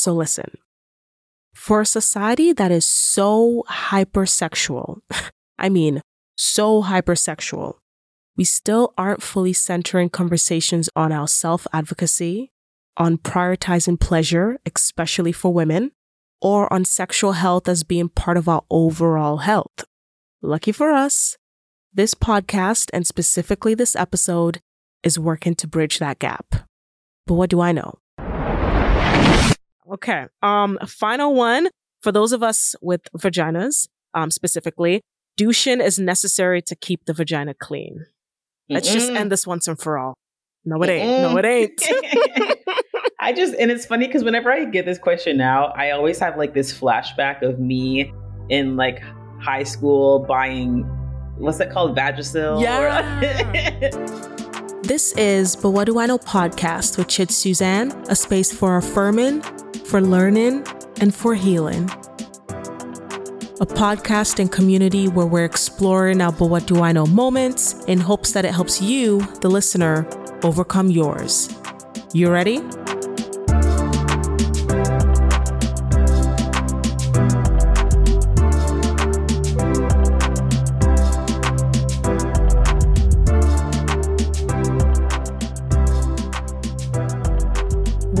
[0.00, 0.52] So listen.
[1.52, 5.02] For a society that is so hypersexual,
[5.58, 6.00] I mean,
[6.38, 7.74] so hypersexual,
[8.34, 12.50] we still aren't fully centering conversations on our self advocacy,
[12.96, 15.92] on prioritizing pleasure, especially for women,
[16.40, 19.84] or on sexual health as being part of our overall health.
[20.40, 21.36] Lucky for us,
[21.92, 24.60] this podcast and specifically this episode
[25.02, 26.66] is working to bridge that gap.
[27.26, 27.98] But what do I know?
[29.92, 30.26] Okay.
[30.42, 31.68] Um, final one
[32.00, 35.02] for those of us with vaginas, um, specifically,
[35.36, 38.06] douching is necessary to keep the vagina clean.
[38.68, 38.94] Let's Mm-mm.
[38.94, 40.14] just end this once and for all.
[40.64, 41.08] No, it ain't.
[41.08, 41.32] Mm-mm.
[41.32, 42.56] No, it ain't.
[43.20, 46.38] I just, and it's funny because whenever I get this question now, I always have
[46.38, 48.12] like this flashback of me
[48.48, 49.02] in like
[49.40, 50.82] high school buying,
[51.36, 51.96] what's that called?
[51.96, 52.62] Vagisil?
[52.62, 54.36] Yeah.
[54.82, 59.42] this is But What Do I Know podcast with Chid Suzanne, a space for affirming,
[59.84, 60.66] for learning,
[61.00, 61.90] and for healing
[63.60, 68.00] a podcast and community where we're exploring our But What Do I Know moments in
[68.00, 70.08] hopes that it helps you, the listener,
[70.42, 71.54] overcome yours.
[72.14, 72.62] You ready?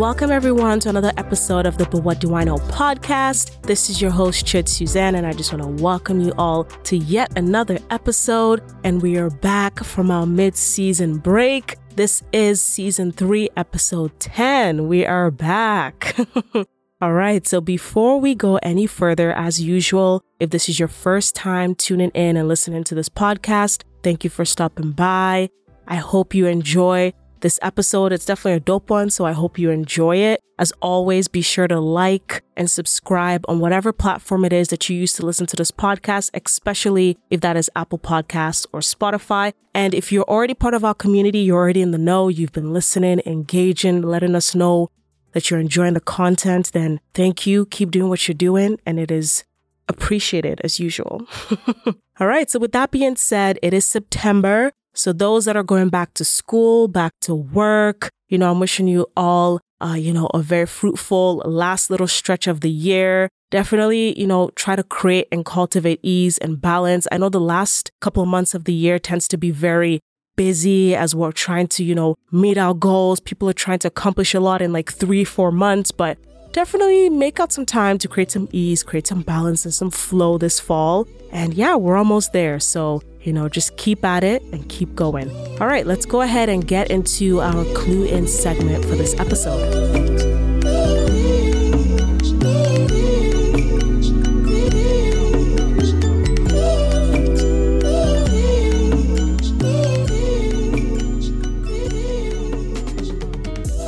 [0.00, 3.60] Welcome, everyone, to another episode of the But What Do I Know podcast.
[3.60, 6.96] This is your host, Chid Suzanne, and I just want to welcome you all to
[6.96, 8.62] yet another episode.
[8.82, 11.76] And we are back from our mid season break.
[11.96, 14.88] This is season three, episode 10.
[14.88, 16.16] We are back.
[17.02, 21.34] All right, so before we go any further, as usual, if this is your first
[21.34, 25.50] time tuning in and listening to this podcast, thank you for stopping by.
[25.86, 28.12] I hope you enjoy this episode.
[28.12, 30.40] It's definitely a dope one, so I hope you enjoy it.
[30.58, 34.96] As always, be sure to like and subscribe on whatever platform it is that you
[34.96, 39.52] use to listen to this podcast, especially if that is Apple Podcasts or Spotify.
[39.74, 42.72] And if you're already part of our community, you're already in the know, you've been
[42.72, 44.90] listening, engaging, letting us know
[45.32, 47.66] that you're enjoying the content, then thank you.
[47.66, 49.44] Keep doing what you're doing, and it is
[49.88, 51.26] appreciated as usual.
[52.20, 54.72] All right, so with that being said, it is September.
[54.94, 58.88] So those that are going back to school, back to work, you know, I'm wishing
[58.88, 63.28] you all, uh, you know, a very fruitful last little stretch of the year.
[63.50, 67.08] Definitely, you know, try to create and cultivate ease and balance.
[67.10, 70.00] I know the last couple of months of the year tends to be very
[70.36, 73.20] busy as we're trying to, you know, meet our goals.
[73.20, 76.18] People are trying to accomplish a lot in like three, four months, but
[76.52, 80.38] definitely make out some time to create some ease, create some balance and some flow
[80.38, 81.06] this fall.
[81.32, 82.60] And yeah, we're almost there.
[82.60, 85.30] So you know, just keep at it and keep going.
[85.60, 90.29] All right, let's go ahead and get into our clue in segment for this episode.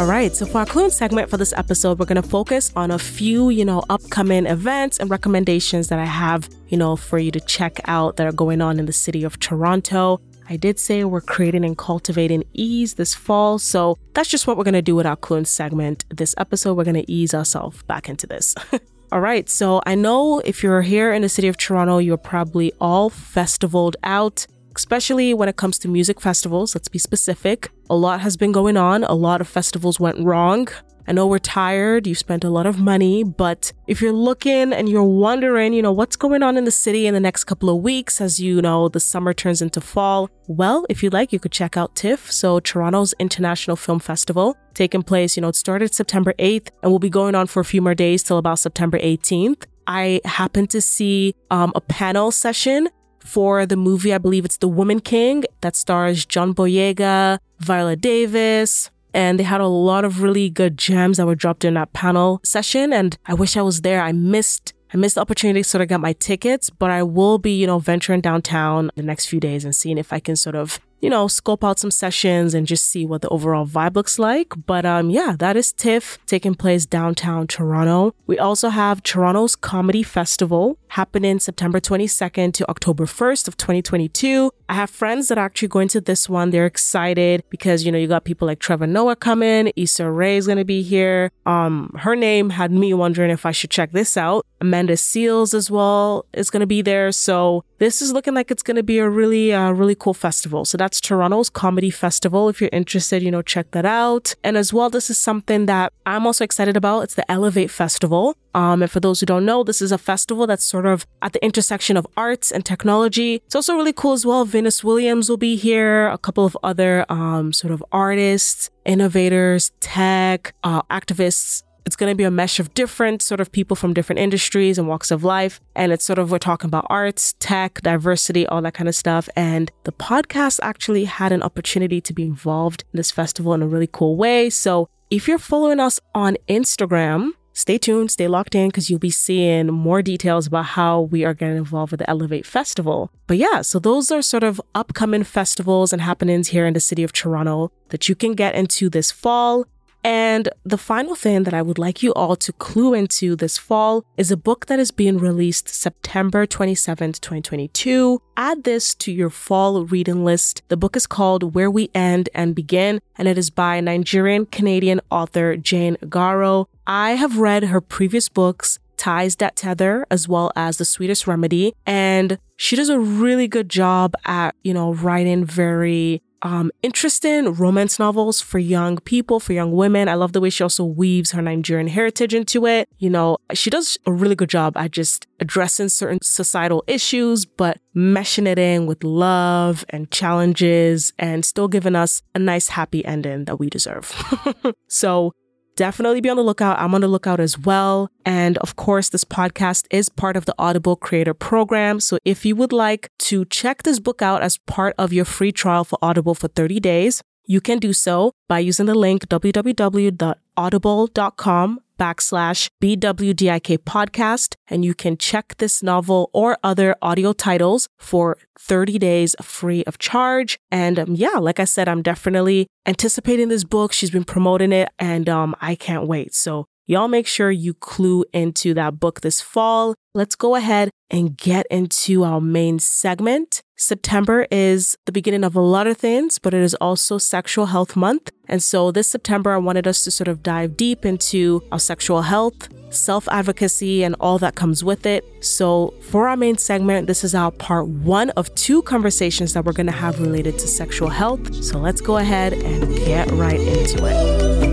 [0.03, 2.91] All right, so for our clue segment for this episode, we're going to focus on
[2.91, 7.31] a few, you know, upcoming events and recommendations that I have, you know, for you
[7.31, 10.21] to check out that are going on in the city of Toronto.
[10.49, 14.65] I did say we're creating and cultivating ease this fall, so that's just what we're
[14.65, 16.05] going to do with our clue segment.
[16.11, 18.57] This episode, we're going to ease ourselves back into this.
[19.13, 22.73] all right, so I know if you're here in the city of Toronto, you're probably
[22.81, 26.75] all festivaled out especially when it comes to music festivals.
[26.75, 27.71] Let's be specific.
[27.91, 30.69] A lot has been going on, a lot of festivals went wrong.
[31.07, 34.89] I know we're tired, you spent a lot of money, but if you're looking and
[34.89, 37.83] you're wondering, you know, what's going on in the city in the next couple of
[37.83, 41.51] weeks as you know the summer turns into fall, well, if you'd like, you could
[41.51, 46.35] check out TIFF, so Toronto's International Film Festival, taking place, you know, it started September
[46.39, 49.65] 8th and will be going on for a few more days till about September 18th.
[49.89, 52.89] I happened to see um, a panel session
[53.25, 54.13] for the movie.
[54.13, 59.61] I believe it's The Woman King that stars John Boyega, Viola Davis, and they had
[59.61, 62.93] a lot of really good gems that were dropped in that panel session.
[62.93, 64.03] And I wish I was there.
[64.03, 67.39] I missed I missed the opportunity to sort of get my tickets, but I will
[67.39, 70.55] be, you know, venturing downtown the next few days and seeing if I can sort
[70.55, 74.19] of you know, scope out some sessions and just see what the overall vibe looks
[74.19, 74.55] like.
[74.67, 78.15] But um, yeah, that is TIFF taking place downtown Toronto.
[78.29, 84.53] We also have Toronto's Comedy Festival happening September 22nd to October 1st of 2022.
[84.69, 86.51] I have friends that are actually going to this one.
[86.51, 90.47] They're excited because, you know, you got people like Trevor Noah coming, Issa Rae is
[90.47, 91.31] going to be here.
[91.47, 94.47] Um, her name had me wondering if I should check this out.
[94.61, 97.11] Amanda Seales as well is going to be there.
[97.11, 100.65] So this is looking like it's going to be a really, uh, really cool festival.
[100.65, 102.49] So that's Toronto's Comedy Festival.
[102.49, 104.35] If you're interested, you know, check that out.
[104.45, 107.01] And as well, this is something that I'm also excited about.
[107.01, 108.37] It's the Elevate Festival.
[108.55, 111.33] Um, and for those who don't know, this is a festival that's sort of at
[111.33, 113.37] the intersection of arts and technology.
[113.47, 114.45] It's also really cool as well.
[114.45, 120.55] Venus Williams will be here, a couple of other um, sort of artists, innovators, tech,
[120.63, 124.21] uh, activists it's going to be a mesh of different sort of people from different
[124.21, 125.61] industries and walks of life.
[125.75, 129.29] And it's sort of, we're talking about arts, tech, diversity, all that kind of stuff.
[129.37, 133.67] And the podcast actually had an opportunity to be involved in this festival in a
[133.67, 134.51] really cool way.
[134.51, 139.11] So if you're following us on Instagram, stay tuned, stay locked in because you'll be
[139.11, 143.11] seeing more details about how we are getting involved with the Elevate Festival.
[143.27, 147.03] But yeah, so those are sort of upcoming festivals and happenings here in the city
[147.03, 149.67] of Toronto that you can get into this fall.
[150.05, 154.05] And the final thing that I would like you all to clue into this fall
[154.17, 158.21] is a book that is being released September 27th, 2022.
[158.37, 160.63] Add this to your fall reading list.
[160.69, 165.01] The book is called Where We End and Begin, and it is by Nigerian Canadian
[165.11, 166.67] author Jane Igharo.
[166.87, 171.75] I have read her previous books, Ties That Tether, as well as The Sweetest Remedy,
[171.87, 177.99] and she does a really good job at, you know, writing very um, interesting romance
[177.99, 180.09] novels for young people, for young women.
[180.09, 182.89] I love the way she also weaves her Nigerian heritage into it.
[182.99, 187.79] You know, she does a really good job at just addressing certain societal issues, but
[187.95, 193.45] meshing it in with love and challenges and still giving us a nice happy ending
[193.45, 194.13] that we deserve.
[194.89, 195.33] so
[195.77, 196.79] definitely be on the lookout.
[196.79, 198.11] I'm on the lookout as well.
[198.25, 202.01] And of course, this podcast is part of the Audible Creator Program.
[202.01, 205.53] So if you would like to check this book out as part of your free
[205.53, 211.81] trial for Audible for 30 days, you can do so by using the link www.audible.com
[211.99, 218.99] backslash BWDIK podcast, and you can check this novel or other audio titles for 30
[218.99, 220.59] days free of charge.
[220.71, 223.93] And um, yeah, like I said, I'm definitely anticipating this book.
[223.93, 226.35] She's been promoting it, and um, I can't wait.
[226.35, 229.95] So Y'all make sure you clue into that book this fall.
[230.15, 233.63] Let's go ahead and get into our main segment.
[233.83, 237.97] September is the beginning of a lot of things, but it is also Sexual Health
[237.97, 238.31] Month.
[238.47, 242.23] And so this September, I wanted us to sort of dive deep into our sexual
[242.23, 245.25] health, self advocacy, and all that comes with it.
[245.45, 249.73] So for our main segment, this is our part one of two conversations that we're
[249.73, 251.53] going to have related to sexual health.
[251.65, 254.72] So let's go ahead and get right into it.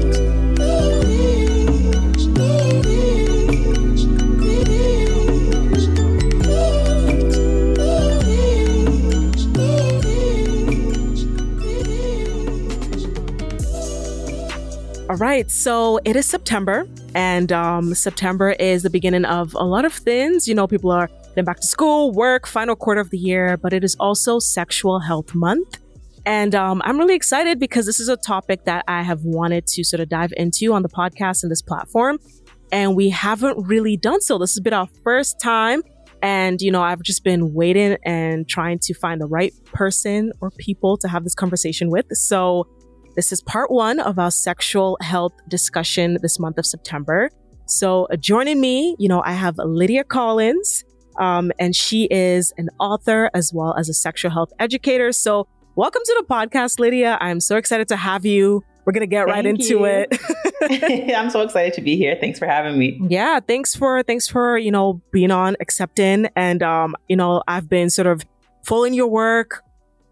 [15.09, 19.83] All right, so it is September, and um, September is the beginning of a lot
[19.83, 20.47] of things.
[20.47, 23.73] You know, people are getting back to school, work, final quarter of the year, but
[23.73, 25.79] it is also Sexual Health Month.
[26.27, 29.83] And um, I'm really excited because this is a topic that I have wanted to
[29.83, 32.19] sort of dive into on the podcast and this platform.
[32.71, 34.37] And we haven't really done so.
[34.37, 35.81] This has been our first time.
[36.21, 40.51] And, you know, I've just been waiting and trying to find the right person or
[40.51, 42.05] people to have this conversation with.
[42.11, 42.67] So
[43.19, 47.29] this is part one of our sexual health discussion this month of September.
[47.65, 50.85] So uh, joining me, you know, I have Lydia Collins,
[51.19, 55.11] um, and she is an author as well as a sexual health educator.
[55.11, 57.17] So welcome to the podcast, Lydia.
[57.19, 58.63] I'm so excited to have you.
[58.85, 59.85] We're going to get Thank right into you.
[59.85, 60.17] it.
[61.13, 62.15] I'm so excited to be here.
[62.21, 63.01] Thanks for having me.
[63.09, 67.67] Yeah, thanks for thanks for, you know, being on, accepting and um, you know, I've
[67.67, 68.25] been sort of
[68.63, 69.61] following your work,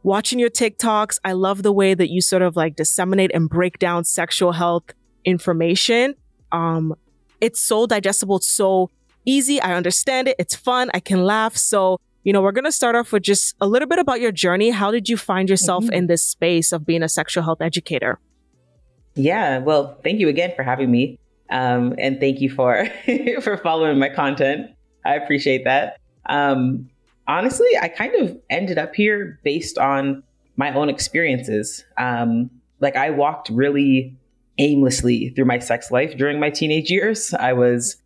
[0.08, 3.78] watching your TikToks, I love the way that you sort of like disseminate and break
[3.78, 4.86] down sexual health
[5.26, 6.16] information.
[6.54, 6.96] Um,
[7.42, 8.38] it's so digestible.
[8.38, 8.90] It's so
[9.26, 9.62] easy.
[9.62, 10.38] I understand it.
[10.40, 10.90] It's fun.
[10.94, 11.58] I can laugh.
[11.58, 14.32] So, you know, we're going to start off with just a little bit about your
[14.32, 14.70] journey.
[14.70, 15.94] How did you find yourself mm-hmm.
[15.94, 18.18] in this space of being a sexual health educator?
[19.16, 21.20] Yeah, well, thank you again for having me.
[21.50, 22.88] Um, and thank you for
[23.42, 24.72] for following my content.
[25.06, 26.00] I appreciate that.
[26.30, 26.90] Um,
[27.27, 30.24] honestly, I kind of ended up here based on
[30.55, 31.86] my own experiences.
[31.98, 34.15] Um, like I walked really
[34.57, 37.34] aimlessly through my sex life during my teenage years.
[37.34, 37.98] I was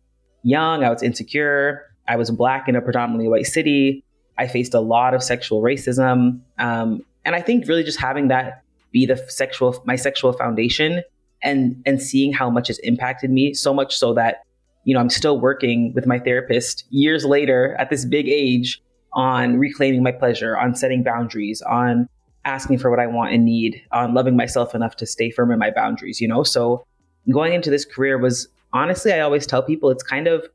[0.42, 4.04] young, I was insecure, I was black in a predominantly white city.
[4.38, 6.40] I faced a lot of sexual racism.
[6.58, 11.02] Um, and I think really just having that be the sexual, my sexual foundation
[11.42, 14.42] and, and seeing how much it's impacted me so much so that,
[14.84, 18.82] you know, I'm still working with my therapist years later at this big age
[19.14, 22.08] on reclaiming my pleasure, on setting boundaries, on
[22.44, 25.58] asking for what I want and need, on loving myself enough to stay firm in
[25.58, 26.42] my boundaries, you know?
[26.42, 26.84] So
[27.30, 30.46] going into this career was honestly, I always tell people it's kind of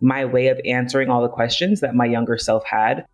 [0.00, 3.06] my way of answering all the questions that my younger self had,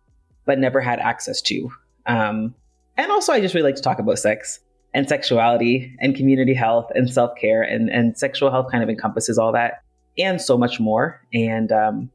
[0.45, 1.71] but never had access to.
[2.05, 2.55] Um,
[2.97, 4.59] and also, I just really like to talk about sex
[4.93, 9.37] and sexuality and community health and self care, and, and sexual health kind of encompasses
[9.37, 9.81] all that
[10.17, 11.21] and so much more.
[11.33, 12.11] And um,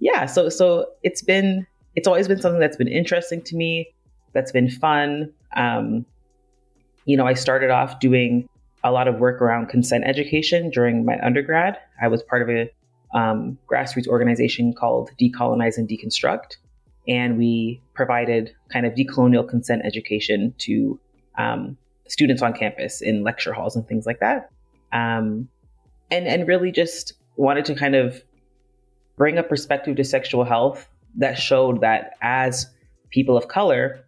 [0.00, 1.66] yeah, so so it's been
[1.96, 3.92] it's always been something that's been interesting to me,
[4.32, 5.32] that's been fun.
[5.56, 6.04] Um,
[7.06, 8.48] you know, I started off doing
[8.84, 11.78] a lot of work around consent education during my undergrad.
[12.00, 12.70] I was part of a
[13.16, 16.56] um, grassroots organization called Decolonize and Deconstruct,
[17.08, 21.00] and we provided kind of decolonial consent education to
[21.38, 21.76] um,
[22.08, 24.50] students on campus in lecture halls and things like that.
[24.92, 25.48] Um,
[26.10, 28.22] and and really just wanted to kind of
[29.16, 32.66] bring a perspective to sexual health that showed that as
[33.10, 34.04] people of color,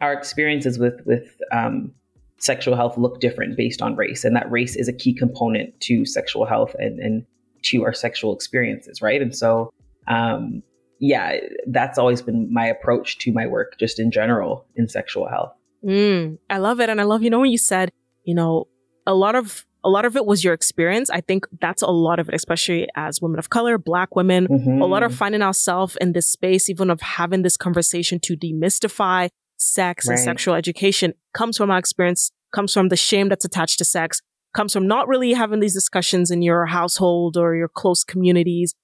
[0.00, 1.92] our experiences with with um,
[2.38, 6.04] sexual health look different based on race, and that race is a key component to
[6.04, 7.26] sexual health and and
[7.62, 9.20] to our sexual experiences, right?
[9.20, 9.70] And so,
[10.08, 10.62] um,
[10.98, 15.52] yeah, that's always been my approach to my work, just in general in sexual health.
[15.84, 17.90] Mm, I love it, and I love you know when you said
[18.24, 18.66] you know
[19.06, 21.10] a lot of a lot of it was your experience.
[21.10, 24.82] I think that's a lot of it, especially as women of color, black women, mm-hmm.
[24.82, 29.30] a lot of finding ourselves in this space, even of having this conversation to demystify
[29.56, 30.14] sex right.
[30.14, 34.20] and sexual education comes from our experience, comes from the shame that's attached to sex,
[34.54, 38.74] comes from not really having these discussions in your household or your close communities.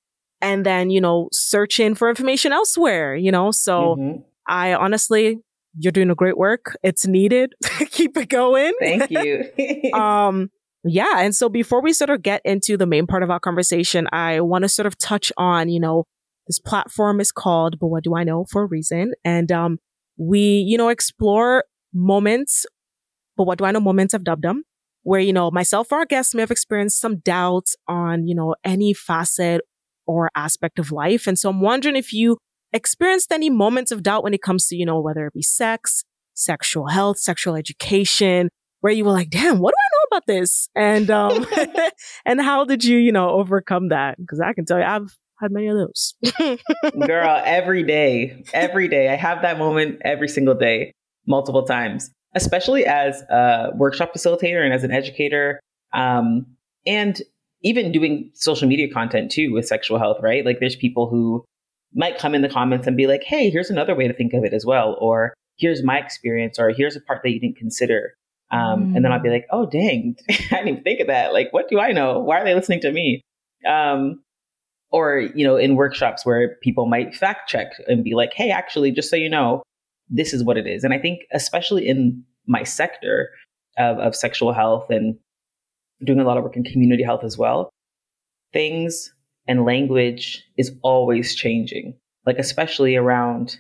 [0.42, 3.50] And then, you know, searching for information elsewhere, you know?
[3.50, 4.20] So mm-hmm.
[4.46, 5.38] I honestly,
[5.78, 6.76] you're doing a great work.
[6.82, 7.54] It's needed.
[7.90, 8.74] Keep it going.
[8.78, 9.92] Thank you.
[9.94, 10.50] um,
[10.86, 11.20] yeah.
[11.20, 14.40] And so before we sort of get into the main part of our conversation, I
[14.40, 16.04] want to sort of touch on, you know,
[16.46, 19.14] this platform is called, but what do I know for a reason?
[19.24, 19.78] And, um,
[20.16, 22.66] we, you know, explore moments,
[23.36, 24.60] but what do I know moments of dubdom
[25.02, 28.54] where, you know, myself or our guests may have experienced some doubts on, you know,
[28.64, 29.60] any facet
[30.06, 31.26] or aspect of life.
[31.26, 32.38] And so I'm wondering if you
[32.72, 36.04] experienced any moments of doubt when it comes to, you know, whether it be sex,
[36.34, 38.48] sexual health, sexual education,
[38.86, 40.68] where you were like, damn, what do I know about this?
[40.76, 41.44] And, um,
[42.24, 44.16] and how did you, you know, overcome that?
[44.30, 46.14] Cause I can tell you, I've had many of those.
[47.04, 49.08] Girl, every day, every day.
[49.08, 50.92] I have that moment every single day,
[51.26, 55.58] multiple times, especially as a workshop facilitator and as an educator.
[55.92, 56.46] Um,
[56.86, 57.20] and
[57.62, 60.46] even doing social media content too with sexual health, right?
[60.46, 61.44] Like there's people who
[61.92, 64.44] might come in the comments and be like, hey, here's another way to think of
[64.44, 64.96] it as well.
[65.00, 68.14] Or here's my experience, or here's a part that you didn't consider.
[68.50, 68.96] Um, mm.
[68.96, 71.32] And then I'll be like, oh, dang, I didn't even think of that.
[71.32, 72.20] Like, what do I know?
[72.20, 73.22] Why are they listening to me?
[73.66, 74.22] Um,
[74.90, 78.92] or, you know, in workshops where people might fact check and be like, hey, actually,
[78.92, 79.62] just so you know,
[80.08, 80.84] this is what it is.
[80.84, 83.30] And I think, especially in my sector
[83.78, 85.16] of, of sexual health and
[86.04, 87.70] doing a lot of work in community health as well,
[88.52, 89.12] things
[89.48, 93.58] and language is always changing, like, especially around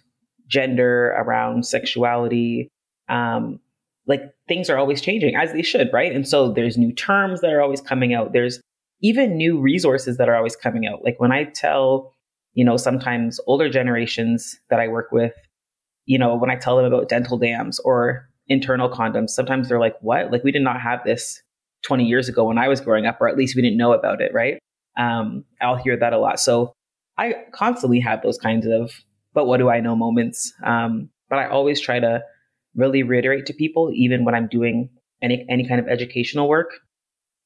[0.48, 2.68] gender, around sexuality.
[3.08, 3.60] Um,
[4.06, 6.12] like things are always changing as they should, right?
[6.12, 8.32] And so there's new terms that are always coming out.
[8.32, 8.60] There's
[9.02, 11.04] even new resources that are always coming out.
[11.04, 12.12] Like when I tell,
[12.54, 15.32] you know, sometimes older generations that I work with,
[16.06, 19.96] you know, when I tell them about dental dams or internal condoms, sometimes they're like,
[20.00, 20.30] what?
[20.30, 21.42] Like we did not have this
[21.84, 24.20] 20 years ago when I was growing up, or at least we didn't know about
[24.20, 24.58] it, right?
[24.96, 26.40] Um, I'll hear that a lot.
[26.40, 26.72] So
[27.18, 28.92] I constantly have those kinds of,
[29.34, 30.52] but what do I know moments?
[30.64, 32.22] Um, but I always try to
[32.76, 34.90] really reiterate to people, even when I'm doing
[35.22, 36.70] any, any kind of educational work,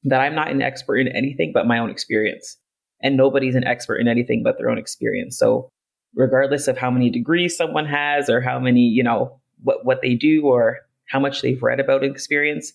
[0.05, 2.57] that I'm not an expert in anything but my own experience.
[3.03, 5.39] And nobody's an expert in anything but their own experience.
[5.39, 5.71] So
[6.15, 10.15] regardless of how many degrees someone has or how many, you know, what, what they
[10.15, 12.73] do or how much they've read about experience,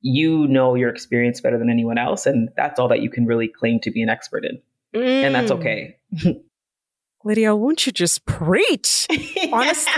[0.00, 2.26] you know your experience better than anyone else.
[2.26, 4.60] And that's all that you can really claim to be an expert in.
[4.94, 5.06] Mm.
[5.06, 5.58] And that's mm.
[5.58, 5.98] okay.
[7.24, 9.06] Lydia, won't you just preach?
[9.52, 9.92] Honestly,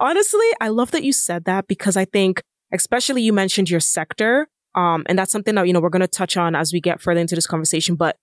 [0.00, 2.42] honestly, I love that you said that because I think,
[2.72, 4.48] especially you mentioned your sector.
[4.74, 7.00] Um, and that's something that, you know, we're going to touch on as we get
[7.00, 7.96] further into this conversation.
[7.96, 8.16] But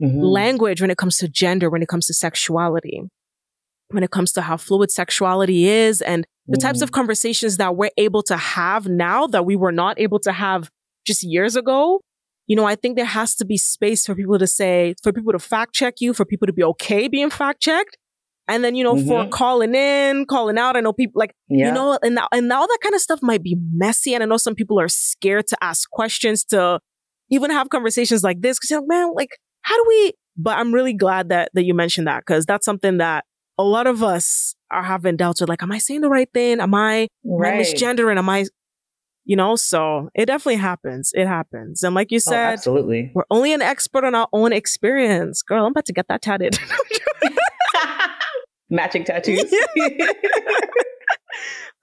[0.00, 0.20] mm-hmm.
[0.20, 3.02] language, when it comes to gender, when it comes to sexuality,
[3.90, 6.60] when it comes to how fluid sexuality is and the mm.
[6.60, 6.96] types of mm-hmm.
[6.96, 10.70] conversations that we're able to have now that we were not able to have
[11.06, 12.00] just years ago.
[12.46, 15.32] You know, I think there has to be space for people to say, for people
[15.32, 17.96] to fact check you, for people to be okay being fact checked.
[18.48, 19.06] And then, you know, mm-hmm.
[19.06, 21.66] for calling in, calling out, I know people like, yeah.
[21.68, 24.14] you know, and, and all that kind of stuff might be messy.
[24.14, 26.80] And I know some people are scared to ask questions, to
[27.30, 28.58] even have conversations like this.
[28.58, 29.28] Cause you're like, man, like,
[29.62, 32.24] how do we, but I'm really glad that, that you mentioned that.
[32.24, 33.26] Cause that's something that
[33.58, 36.60] a lot of us are having doubts with like, am I saying the right thing?
[36.60, 37.60] Am I right.
[37.60, 38.16] misgendering?
[38.16, 38.46] Am I,
[39.24, 41.10] You know, so it definitely happens.
[41.14, 41.82] It happens.
[41.82, 43.10] And like you Oh, said, absolutely.
[43.14, 45.42] we're only an expert on our own experience.
[45.42, 46.58] Girl, I'm about to get that tatted.
[48.70, 49.44] Matching tattoos.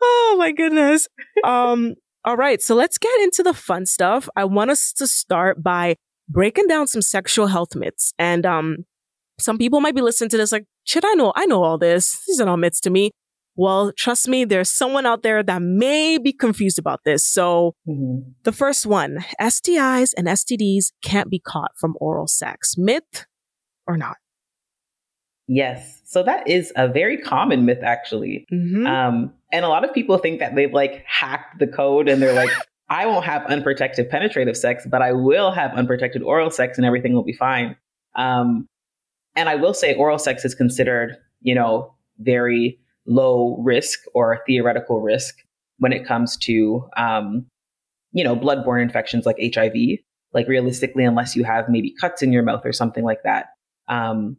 [0.02, 1.08] oh my goodness.
[1.44, 4.28] Um, all right, so let's get into the fun stuff.
[4.36, 5.96] I want us to start by
[6.28, 8.14] breaking down some sexual health myths.
[8.18, 8.78] And um,
[9.40, 12.24] some people might be listening to this like, shit, I know, I know all this.
[12.28, 13.12] These are all myths to me.
[13.58, 17.26] Well, trust me, there's someone out there that may be confused about this.
[17.26, 18.34] So Mhm.
[18.44, 22.74] the first one, STIs and STDs can't be caught from oral sex.
[22.78, 23.26] Myth
[23.88, 24.18] or not?
[25.48, 26.02] Yes.
[26.06, 28.48] So that is a very common myth, actually.
[28.52, 28.88] Mm-hmm.
[28.88, 32.34] Um, and a lot of people think that they've like hacked the code and they're
[32.34, 32.50] like,
[32.90, 37.14] I won't have unprotected penetrative sex, but I will have unprotected oral sex and everything
[37.14, 37.76] will be fine.
[38.16, 38.68] Um,
[39.36, 45.02] and I will say oral sex is considered, you know, very low risk or theoretical
[45.02, 45.36] risk
[45.80, 47.46] when it comes to, um,
[48.12, 49.74] you know, bloodborne infections like HIV.
[50.34, 53.48] Like realistically, unless you have maybe cuts in your mouth or something like that,
[53.88, 54.36] um,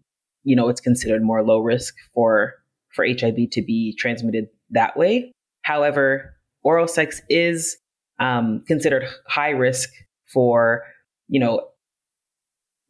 [0.47, 2.55] you know, it's considered more low risk for
[2.95, 5.33] for HIV to be transmitted that way.
[5.63, 7.77] However, oral sex is
[8.21, 9.91] um, considered high risk
[10.33, 10.85] for,
[11.29, 11.69] you know,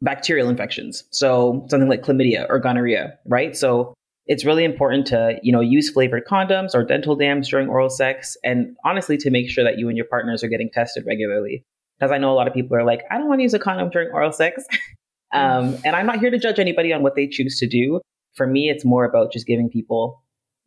[0.01, 1.03] bacterial infections.
[1.09, 3.57] So something like chlamydia or gonorrhea, right?
[3.57, 3.95] So
[4.27, 8.37] it's really important to, you know, use flavored condoms or dental dams during oral sex.
[8.43, 11.65] And honestly, to make sure that you and your partners are getting tested regularly.
[11.99, 13.59] Because I know a lot of people are like, I don't want to use a
[13.59, 14.63] condom during oral sex.
[15.33, 17.99] um, and I'm not here to judge anybody on what they choose to do.
[18.35, 20.21] For me, it's more about just giving people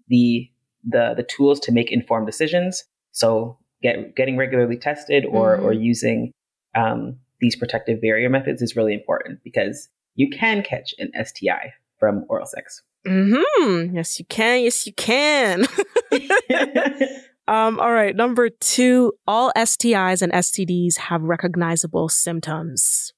[0.09, 0.49] the
[0.85, 2.85] the the tools to make informed decisions.
[3.13, 5.65] So get getting regularly tested or Mhm.
[5.65, 6.33] or using
[6.77, 12.25] um, these protective barrier methods is really important because you can catch an STI from
[12.29, 12.83] oral sex.
[13.07, 13.97] Mm-hmm.
[13.97, 14.63] Yes, you can.
[14.63, 15.67] Yes, you can.
[17.49, 18.15] um, all right.
[18.15, 23.13] Number two, all STIs and STDs have recognizable symptoms.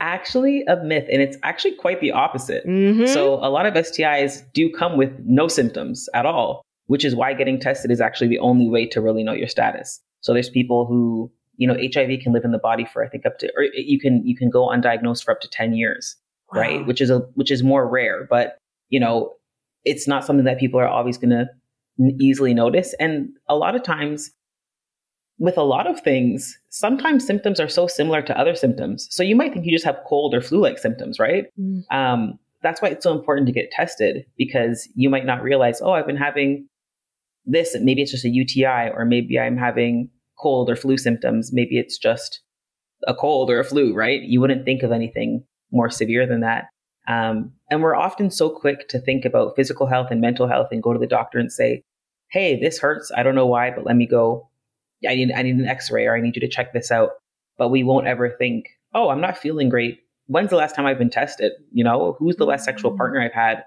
[0.00, 2.66] Actually, a myth, and it's actually quite the opposite.
[2.66, 3.06] Mm-hmm.
[3.06, 7.34] So a lot of STIs do come with no symptoms at all, which is why
[7.34, 10.00] getting tested is actually the only way to really know your status.
[10.20, 13.26] So there's people who, you know, HIV can live in the body for I think
[13.26, 16.16] up to, or you can you can go undiagnosed for up to ten years,
[16.52, 16.86] right?
[16.86, 19.34] Which is a which is more rare, but you know,
[19.84, 21.46] it's not something that people are always going to
[22.20, 22.94] easily notice.
[23.00, 24.30] And a lot of times,
[25.38, 29.06] with a lot of things, sometimes symptoms are so similar to other symptoms.
[29.10, 31.46] So you might think you just have cold or flu-like symptoms, right?
[31.60, 31.82] Mm.
[31.90, 35.92] um, that's why it's so important to get tested because you might not realize, oh,
[35.92, 36.68] I've been having
[37.44, 37.76] this.
[37.80, 41.52] Maybe it's just a UTI, or maybe I'm having cold or flu symptoms.
[41.52, 42.40] Maybe it's just
[43.06, 44.20] a cold or a flu, right?
[44.20, 46.64] You wouldn't think of anything more severe than that.
[47.08, 50.82] Um, and we're often so quick to think about physical health and mental health and
[50.82, 51.82] go to the doctor and say,
[52.30, 53.12] hey, this hurts.
[53.16, 54.48] I don't know why, but let me go.
[55.08, 57.10] I need, I need an x ray or I need you to check this out.
[57.58, 60.98] But we won't ever think, oh, I'm not feeling great when's the last time I've
[60.98, 61.52] been tested?
[61.72, 63.62] You know, who's the last sexual partner I've had?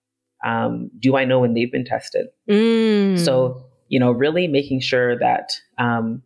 [0.46, 2.28] Um, do I know when they've been tested?
[2.50, 3.18] Mm.
[3.18, 6.22] So, you know, really making sure that um,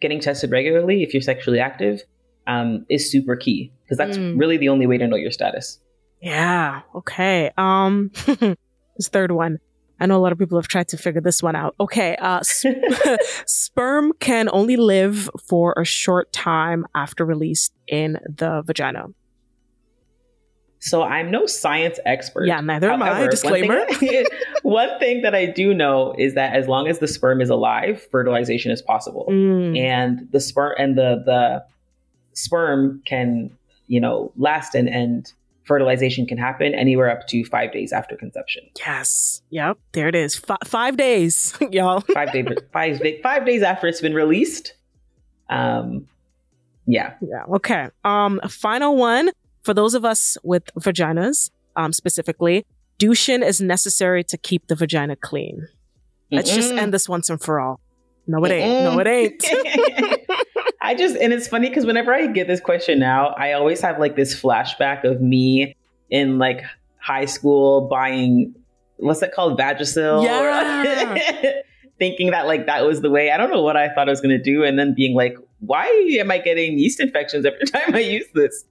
[0.00, 2.02] getting tested regularly, if you're sexually active,
[2.46, 4.38] um, is super key because that's Mm.
[4.38, 5.80] really the only way to know your status.
[6.20, 6.82] yeah.
[6.94, 7.50] Okay.
[7.58, 9.58] Um, this third one.
[10.02, 11.76] I know a lot of people have tried to figure this one out.
[11.78, 12.16] Okay.
[12.16, 12.82] Uh, sp-
[13.46, 19.06] sperm can only live for a short time after release in the vagina.
[20.80, 22.46] So I'm no science expert.
[22.46, 23.28] Yeah, neither am I.
[23.28, 23.78] Disclaimer.
[23.78, 24.26] One thing,
[24.62, 28.04] one thing that I do know is that as long as the sperm is alive,
[28.10, 29.28] fertilization is possible.
[29.30, 29.78] Mm.
[29.78, 31.64] and the sperm and the the
[32.32, 35.32] sperm can you know last and and
[35.72, 39.42] fertilization can happen anywhere up to five days after conception Yes.
[39.50, 39.78] Yep.
[39.92, 40.40] There it is.
[40.48, 42.00] F- five days, y'all.
[42.12, 44.74] five day five day, five days after it's been released
[45.50, 46.06] um
[46.86, 47.44] yeah Yeah.
[47.56, 47.88] Okay.
[48.04, 49.30] Um, final one
[49.62, 52.66] for those of us with vaginas, um, specifically,
[52.98, 55.68] douching is necessary to keep the vagina clean.
[56.32, 56.78] Let's just Mm-mm.
[56.82, 57.78] end this once and for all.
[58.26, 58.84] No, it ain't.
[58.84, 59.44] No, it ain't.
[60.82, 63.98] I just and it's funny because whenever I get this question now, I always have
[63.98, 65.76] like this flashback of me
[66.10, 66.62] in like
[66.98, 68.54] high school buying
[68.96, 71.60] what's that called Vagisil, Yeah.
[71.98, 73.30] thinking that like that was the way.
[73.30, 75.36] I don't know what I thought I was going to do, and then being like,
[75.60, 75.86] why
[76.18, 78.64] am I getting yeast infections every time I use this?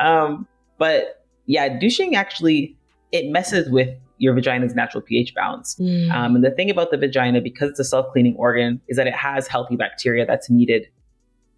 [0.00, 0.46] Um,
[0.78, 2.76] but yeah, douching actually
[3.12, 5.76] it messes with your vagina's natural pH balance.
[5.76, 6.10] Mm.
[6.10, 9.14] Um, and the thing about the vagina, because it's a self-cleaning organ, is that it
[9.14, 10.88] has healthy bacteria that's needed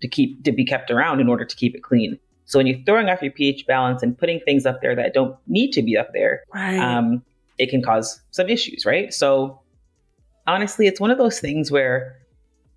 [0.01, 2.19] to keep to be kept around in order to keep it clean.
[2.45, 5.37] So when you're throwing off your pH balance and putting things up there that don't
[5.47, 6.79] need to be up there, right.
[6.79, 7.23] um,
[7.59, 9.15] it can cause some issues, right?
[9.15, 9.61] So
[10.49, 12.17] honestly, it's one of those things where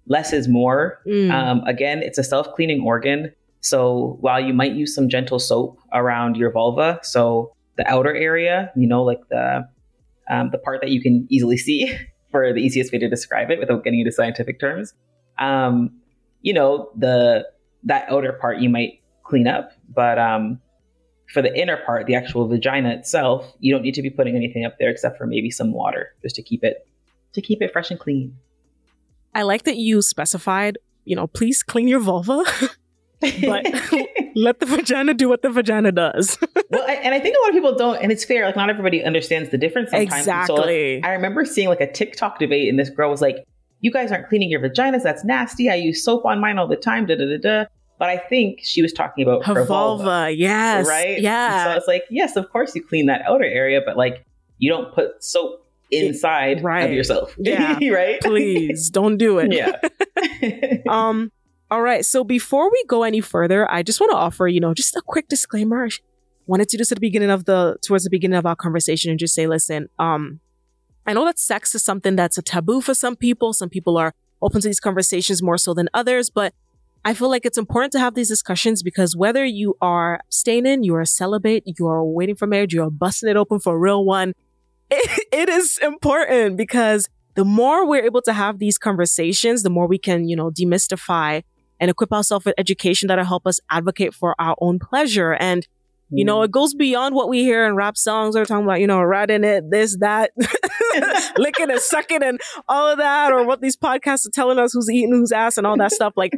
[0.05, 0.99] less is more.
[1.07, 1.31] Mm.
[1.31, 3.33] Um, again, it's a self cleaning organ.
[3.61, 8.71] So while you might use some gentle soap around your vulva, so the outer area,
[8.75, 9.67] you know, like the
[10.29, 11.97] um, the part that you can easily see,
[12.31, 14.93] for the easiest way to describe it without getting into scientific terms.
[15.39, 15.91] Um,
[16.43, 17.47] you know, the
[17.85, 20.61] that outer part you might clean up, but um,
[21.33, 24.65] for the inner part, the actual vagina itself, you don't need to be putting anything
[24.65, 26.87] up there except for maybe some water just to keep it
[27.33, 28.37] to keep it fresh and clean.
[29.33, 32.43] I like that you specified, you know, please clean your vulva.
[33.41, 33.65] but
[34.35, 36.37] let the vagina do what the vagina does.
[36.69, 38.45] well, I, and I think a lot of people don't, and it's fair.
[38.45, 40.13] Like, not everybody understands the difference sometimes.
[40.13, 40.55] Exactly.
[40.55, 43.37] So, like, I remember seeing like a TikTok debate, and this girl was like,
[43.83, 45.03] "You guys aren't cleaning your vaginas.
[45.03, 45.69] That's nasty.
[45.69, 47.65] I use soap on mine all the time." Da da da da.
[47.99, 50.31] But I think she was talking about her, her vulva, vulva.
[50.31, 50.87] Yes.
[50.87, 51.21] Right.
[51.21, 51.63] Yeah.
[51.63, 54.25] And so it's like, yes, of course you clean that outer area, but like
[54.57, 56.81] you don't put soap inside right.
[56.81, 57.35] of yourself.
[57.39, 57.77] Yeah.
[57.91, 58.19] right.
[58.21, 59.53] Please don't do it.
[59.53, 60.81] Yeah.
[60.89, 61.31] um.
[61.71, 62.05] All right.
[62.05, 65.01] So before we go any further, I just want to offer, you know, just a
[65.05, 65.85] quick disclaimer.
[65.85, 65.89] I
[66.45, 69.11] wanted to do this at the beginning of the towards the beginning of our conversation
[69.11, 70.39] and just say, listen, um,
[71.05, 73.53] I know that sex is something that's a taboo for some people.
[73.53, 76.53] Some people are open to these conversations more so than others, but
[77.05, 80.95] I feel like it's important to have these discussions because whether you are abstaining, you
[80.95, 84.05] are celibate, you are waiting for marriage, you are busting it open for a real
[84.05, 84.33] one,
[84.89, 89.87] it, it is important because the more we're able to have these conversations, the more
[89.87, 91.43] we can, you know, demystify
[91.79, 95.33] and equip ourselves with education that'll help us advocate for our own pleasure.
[95.33, 95.67] And,
[96.09, 96.45] you know, mm.
[96.45, 99.43] it goes beyond what we hear in rap songs or talking about, you know, riding
[99.43, 100.31] it, this, that,
[101.37, 104.89] licking and sucking and all of that, or what these podcasts are telling us who's
[104.89, 106.13] eating whose ass and all that stuff.
[106.15, 106.33] Like,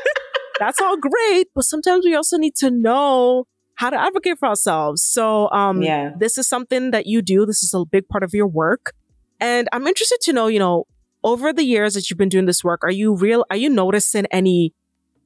[0.58, 5.02] that's all great, but sometimes we also need to know how to advocate for ourselves.
[5.02, 6.12] So, um, yeah.
[6.18, 7.46] this is something that you do.
[7.46, 8.92] This is a big part of your work.
[9.38, 10.86] And I'm interested to know, you know,
[11.22, 14.26] over the years that you've been doing this work, are you real, are you noticing
[14.26, 14.72] any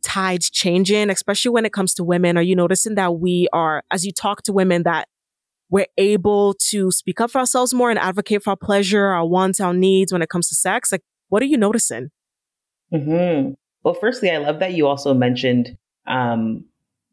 [0.02, 2.37] tides changing, especially when it comes to women?
[2.37, 5.09] Are you noticing that we are, as you talk to women, that
[5.70, 9.61] we're able to speak up for ourselves more and advocate for our pleasure, our wants,
[9.61, 10.90] our needs when it comes to sex?
[10.92, 12.11] Like, what are you noticing?
[12.92, 13.52] Mm-hmm.
[13.85, 16.64] Well, firstly, I love that you also mentioned um,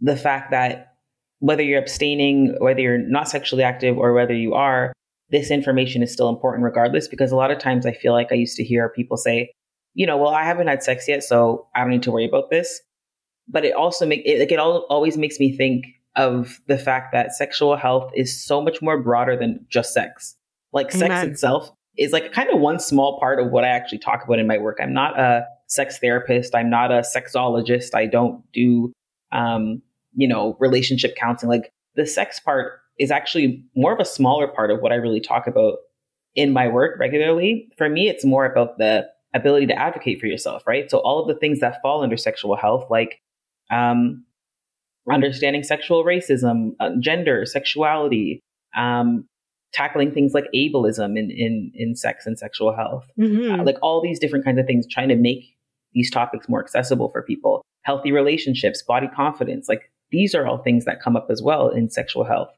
[0.01, 0.95] the fact that
[1.39, 4.91] whether you're abstaining, whether you're not sexually active, or whether you are,
[5.29, 7.07] this information is still important regardless.
[7.07, 9.51] Because a lot of times I feel like I used to hear people say,
[9.93, 12.49] you know, well, I haven't had sex yet, so I don't need to worry about
[12.49, 12.81] this.
[13.47, 15.85] But it also make it like it all, always makes me think
[16.17, 20.35] of the fact that sexual health is so much more broader than just sex.
[20.73, 21.09] Like Amen.
[21.09, 24.39] sex itself is like kind of one small part of what I actually talk about
[24.39, 24.77] in my work.
[24.81, 26.55] I'm not a sex therapist.
[26.55, 27.93] I'm not a sexologist.
[27.93, 28.91] I don't do,
[29.31, 29.81] um,
[30.15, 31.49] you know, relationship counseling.
[31.49, 35.21] Like the sex part is actually more of a smaller part of what I really
[35.21, 35.77] talk about
[36.35, 37.69] in my work regularly.
[37.77, 40.89] For me, it's more about the ability to advocate for yourself, right?
[40.89, 43.19] So all of the things that fall under sexual health, like
[43.69, 44.23] um,
[45.11, 48.41] understanding sexual racism, uh, gender, sexuality,
[48.75, 49.25] um,
[49.73, 53.59] tackling things like ableism in in, in sex and sexual health, mm-hmm.
[53.59, 55.55] uh, like all these different kinds of things, trying to make
[55.93, 57.63] these topics more accessible for people.
[57.83, 61.89] Healthy relationships, body confidence, like these are all things that come up as well in
[61.89, 62.49] sexual health.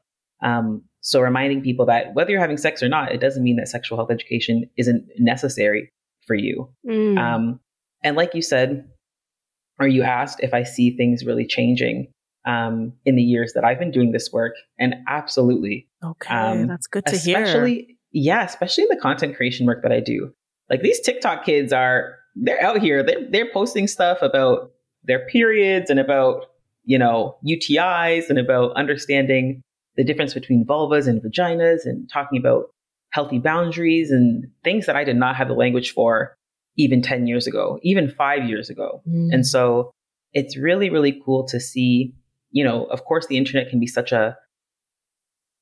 [0.42, 3.68] Um, so reminding people that whether you're having sex or not, it doesn't mean that
[3.68, 5.90] sexual health education isn't necessary
[6.26, 6.68] for you.
[6.86, 7.18] Mm.
[7.18, 7.60] Um,
[8.02, 8.88] and like you said,
[9.78, 12.12] or you asked if I see things really changing
[12.46, 15.88] um, in the years that I've been doing this work, and absolutely.
[16.04, 17.44] Okay, um, that's good to especially, hear.
[17.44, 20.32] Especially, yeah, especially in the content creation work that I do.
[20.68, 23.02] Like these TikTok kids are, they're out here.
[23.02, 24.70] They're they're posting stuff about
[25.04, 26.46] their periods and about
[26.84, 29.62] you know UTIs and about understanding
[29.96, 32.70] the difference between vulvas and vaginas and talking about
[33.10, 36.34] healthy boundaries and things that I did not have the language for
[36.76, 39.02] even 10 years ago, even five years ago.
[39.08, 39.28] Mm.
[39.32, 39.90] And so
[40.32, 42.14] it's really, really cool to see,
[42.50, 44.36] you know, of course, the internet can be such a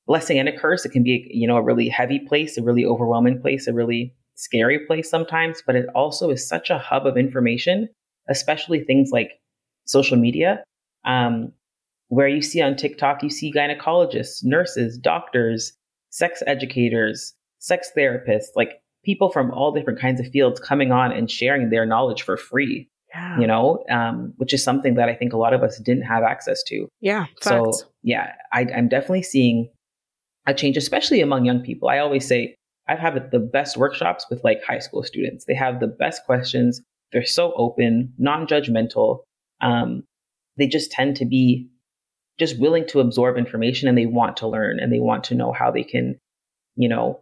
[0.07, 0.85] blessing and a curse.
[0.85, 4.15] It can be, you know, a really heavy place, a really overwhelming place, a really
[4.35, 7.89] scary place sometimes, but it also is such a hub of information,
[8.29, 9.39] especially things like
[9.85, 10.63] social media,
[11.05, 11.51] um,
[12.07, 15.73] where you see on TikTok, you see gynecologists, nurses, doctors,
[16.09, 21.29] sex educators, sex therapists, like people from all different kinds of fields coming on and
[21.29, 22.89] sharing their knowledge for free.
[23.13, 23.39] Yeah.
[23.39, 26.23] You know, um, which is something that I think a lot of us didn't have
[26.23, 26.87] access to.
[27.01, 27.25] Yeah.
[27.41, 27.71] So
[28.03, 29.69] yeah, I, I'm definitely seeing
[30.45, 31.89] a change, especially among young people.
[31.89, 32.55] I always say
[32.87, 35.45] I've had the best workshops with like high school students.
[35.45, 36.81] They have the best questions.
[37.11, 39.19] They're so open, non-judgmental.
[39.61, 40.03] Um,
[40.57, 41.69] they just tend to be
[42.39, 45.51] just willing to absorb information and they want to learn and they want to know
[45.51, 46.17] how they can,
[46.75, 47.19] you know,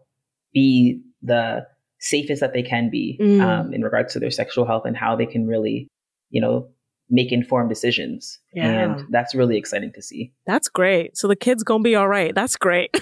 [0.53, 1.65] be the
[1.99, 3.41] safest that they can be Mm.
[3.41, 5.87] um, in regards to their sexual health and how they can really,
[6.29, 6.69] you know,
[7.09, 8.37] make informed decisions.
[8.53, 8.67] Yeah.
[8.67, 10.33] And that's really exciting to see.
[10.45, 11.15] That's great.
[11.17, 12.35] So the kid's gonna be all right.
[12.35, 12.91] That's great.
[12.93, 12.99] The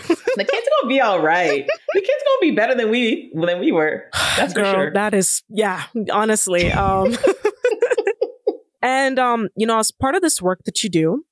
[0.47, 1.65] kids gonna be all right.
[1.93, 4.05] the kids gonna be better than we than we were.
[4.37, 4.93] That's for sure.
[4.93, 6.71] That is, yeah, honestly.
[6.71, 7.15] Um,
[8.81, 11.25] and, um, you know, as part of this work that you do,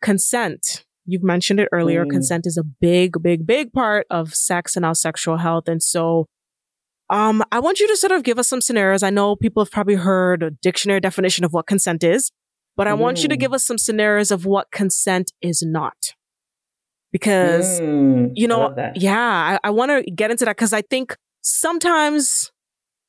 [0.00, 2.04] consent, you've mentioned it earlier.
[2.04, 2.10] Mm.
[2.10, 5.68] Consent is a big, big, big part of sex and our sexual health.
[5.68, 6.26] And so,
[7.10, 9.02] um, I want you to sort of give us some scenarios.
[9.02, 12.32] I know people have probably heard a dictionary definition of what consent is,
[12.76, 13.40] but I want you to Mm.
[13.40, 15.96] give us some scenarios of what consent is not.
[17.12, 18.96] Because Mm, you know, that.
[18.96, 22.50] yeah, I, I want to get into that because I think sometimes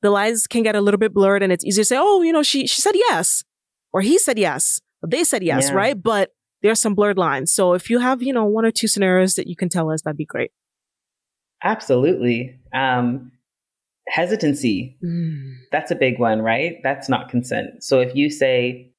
[0.02, 2.32] the lines can get a little bit blurred and it's easier to say, oh, you
[2.32, 3.44] know, she, she said yes,
[3.92, 5.76] or he said yes, or they said yes, Yeah.
[5.76, 6.02] right?
[6.02, 6.32] But
[6.62, 7.52] there's some blurred lines.
[7.52, 10.04] So if you have, you know, one or two scenarios that you can tell us,
[10.04, 10.52] that'd be great.
[11.64, 12.60] Absolutely.
[12.74, 13.32] Um,
[14.08, 14.98] hesitancy.
[15.04, 15.56] Mm.
[15.72, 16.78] That's a big one, right?
[16.84, 17.84] That's not consent.
[17.84, 18.92] So if you say,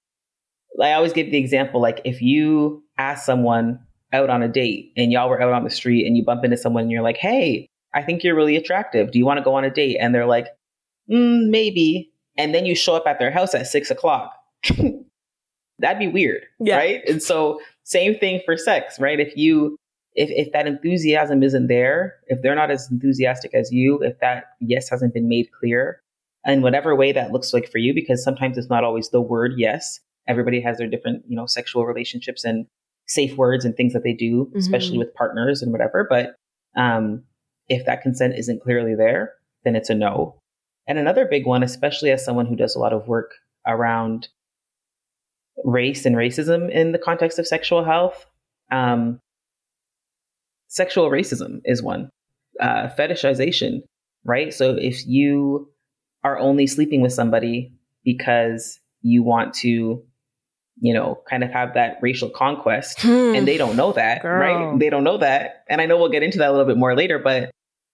[0.80, 3.80] I always give the example, like if you ask someone
[4.12, 6.56] out on a date and y'all were out on the street and you bump into
[6.56, 9.10] someone and you're like, hey, I think you're really attractive.
[9.10, 9.96] Do you want to go on a date?
[10.00, 10.46] And they're like,
[11.10, 12.12] mm, maybe.
[12.36, 14.32] And then you show up at their house at six o'clock.
[15.78, 16.42] That'd be weird.
[16.60, 16.76] Yeah.
[16.76, 17.02] Right.
[17.08, 19.18] And so same thing for sex, right?
[19.18, 19.76] If you
[20.14, 24.44] if if that enthusiasm isn't there, if they're not as enthusiastic as you, if that
[24.60, 26.00] yes hasn't been made clear,
[26.44, 29.52] in whatever way that looks like for you, because sometimes it's not always the word
[29.56, 30.00] yes.
[30.26, 32.66] Everybody has their different, you know, sexual relationships and
[33.06, 35.00] safe words and things that they do, especially Mhm.
[35.00, 36.06] with partners and whatever.
[36.08, 36.34] But
[36.76, 37.24] um,
[37.68, 39.32] if that consent isn't clearly there,
[39.64, 40.36] then it's a no.
[40.86, 43.32] And another big one, especially as someone who does a lot of work
[43.66, 44.28] around
[45.64, 48.26] race and racism in the context of sexual health,
[48.70, 49.20] um,
[50.68, 52.10] sexual racism is one.
[52.60, 53.80] Uh, fetishization,
[54.24, 54.52] right?
[54.52, 55.68] So if you
[56.24, 57.72] are only sleeping with somebody
[58.04, 60.02] because you want to,
[60.80, 64.38] you know, kind of have that racial conquest, and they don't know that, Girl.
[64.40, 64.78] right?
[64.78, 65.64] They don't know that.
[65.68, 67.50] And I know we'll get into that a little bit more later, but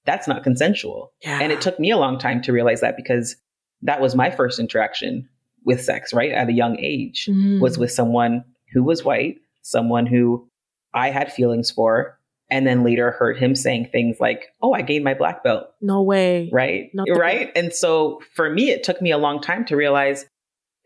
[0.06, 1.12] that's not consensual.
[1.22, 1.40] yeah.
[1.40, 3.36] And it took me a long time to realize that because
[3.82, 5.28] that was my first interaction
[5.64, 6.32] with sex, right?
[6.32, 7.60] At a young age, Mm.
[7.60, 10.46] was with someone who was white, someone who
[10.94, 12.18] I had feelings for,
[12.50, 16.02] and then later heard him saying things like, Oh, I gained my black belt, no
[16.02, 16.50] way.
[16.52, 16.90] right?
[16.94, 17.50] Not the- right.
[17.56, 20.26] And so for me, it took me a long time to realize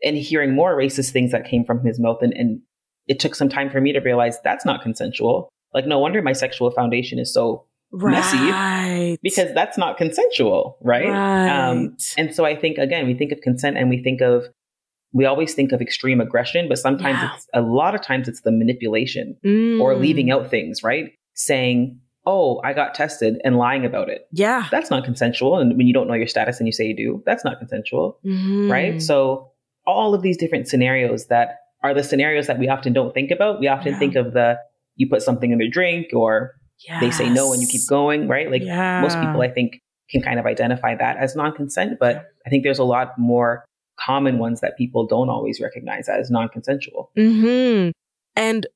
[0.03, 2.19] and hearing more racist things that came from his mouth.
[2.21, 2.61] And, and
[3.07, 5.49] it took some time for me to realize that's not consensual.
[5.73, 11.05] Like, no wonder my sexual foundation is so messy because that's not consensual, right?
[11.07, 11.13] Um,
[11.89, 12.13] Right.
[12.17, 14.45] and so I think again, we think of consent and we think of
[15.11, 17.31] we always think of extreme aggression, but sometimes Yeah.
[17.35, 19.81] it's a lot of times it's the manipulation Mm.
[19.81, 21.09] or leaving out things, right?
[21.39, 24.27] Saying, "Oh, I got tested," and lying about it.
[24.31, 24.67] Yeah.
[24.71, 25.57] That's not consensual.
[25.57, 28.19] And when you don't know your status and you say you do, that's not consensual,
[28.25, 28.69] Mhm.
[28.69, 29.01] right?
[29.01, 29.51] So
[29.87, 33.61] all of these different scenarios that are the scenarios that we often don't think about.
[33.61, 33.99] We often Yeah.
[33.99, 34.57] think of the
[34.97, 36.55] you put something in their drink or
[36.99, 38.51] they say no and you keep going, right?
[38.51, 38.63] Like
[39.01, 39.79] most people, I think,
[40.11, 43.63] can kind of identify that as non consent, but I think there's a lot more
[43.97, 47.11] common ones that people don't always recognize as non consensual.
[47.15, 47.89] Hmm.
[48.35, 48.67] And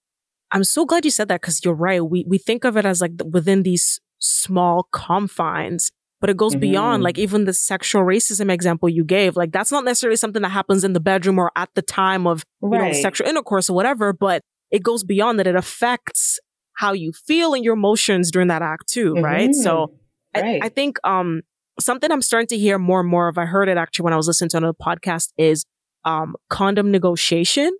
[0.54, 2.02] I'm so glad you said that because you're right.
[2.04, 6.56] We we think of it as like the- within these small confines, but it goes
[6.56, 7.02] beyond.
[7.02, 7.04] Mhm.
[7.06, 10.84] Like even the sexual racism example you gave, like that's not necessarily something that happens
[10.84, 14.42] in the bedroom or at the time of you know sexual intercourse or whatever, but
[14.72, 15.48] it goes beyond that.
[15.48, 16.39] It affects
[16.76, 19.50] how you feel and your emotions during that act too, right?
[19.50, 19.56] Mhm.
[19.56, 19.94] So
[20.36, 21.42] I, I think um
[21.80, 23.38] something I'm starting to hear more and more of.
[23.38, 25.66] I heard it actually when I was listening to another podcast is
[26.06, 27.72] um condom negotiation.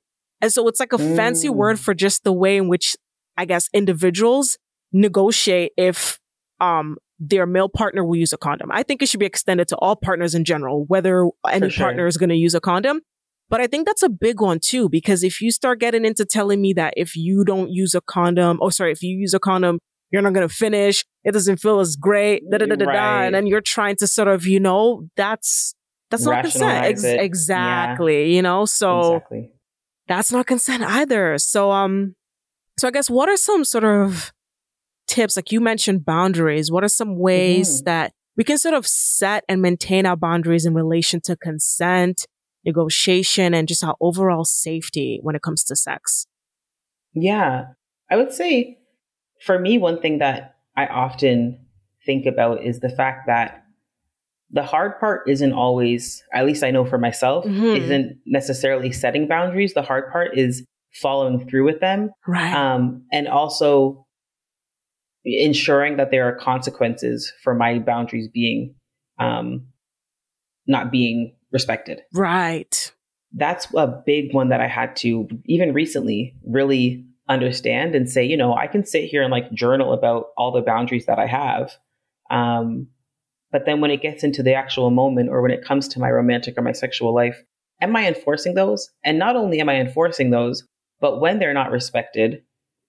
[0.44, 1.56] And so it's like a fancy Mm.
[1.56, 2.96] word for just the way in which
[3.38, 4.58] I guess individuals
[4.92, 6.20] negotiate if
[6.60, 8.70] um their male partner will use a condom.
[8.72, 11.86] I think it should be extended to all partners in general, whether any sure.
[11.86, 13.00] partner is going to use a condom.
[13.50, 16.62] But I think that's a big one too, because if you start getting into telling
[16.62, 19.80] me that if you don't use a condom, oh, sorry, if you use a condom,
[20.12, 21.06] you're not going to finish.
[21.24, 22.44] It doesn't feel as great.
[22.52, 23.26] Da, da, da, da, da, Right.
[23.26, 25.76] and then you're trying to sort of, you know, that's,
[26.10, 26.86] that's not consent.
[26.86, 28.36] Ex- exactly.
[28.36, 29.52] You know, so exactly.
[30.08, 31.38] That's not consent either.
[31.38, 32.16] So, um,
[32.78, 34.32] so I guess what are some sort of
[35.08, 35.36] tips?
[35.36, 36.72] Like you mentioned boundaries.
[36.72, 37.86] What are some ways Mhm.
[37.86, 42.26] that we can sort of set and maintain our boundaries in relation to consent,
[42.66, 46.26] negotiation, and just our overall safety when it comes to sex?
[47.14, 47.66] Yeah.
[48.10, 48.80] I would say
[49.46, 51.60] for me, one thing that I often
[52.06, 53.63] think about is the fact that
[54.54, 57.78] the hard part isn't always, at least I know for myself, Mhm.
[57.78, 59.74] isn't necessarily setting boundaries.
[59.74, 60.66] The hard part is
[61.02, 62.12] following through with them.
[62.28, 62.54] Right.
[62.54, 64.06] Um, and also
[65.26, 68.76] ensuring that there are consequences for my boundaries being
[69.20, 69.68] um,
[70.68, 72.02] not being respected.
[72.14, 72.92] Right.
[73.34, 78.38] That's a big one that I had to even recently really understand and say, you
[78.38, 81.72] know, I can sit here and like journal about all the boundaries that I have.
[82.30, 82.88] Um,
[83.54, 86.10] but then when it gets into the actual moment or when it comes to my
[86.10, 87.42] romantic or my sexual life,
[87.82, 88.90] am I enforcing those?
[89.06, 90.68] And not only am I enforcing those,
[91.00, 92.42] but when they're not respected,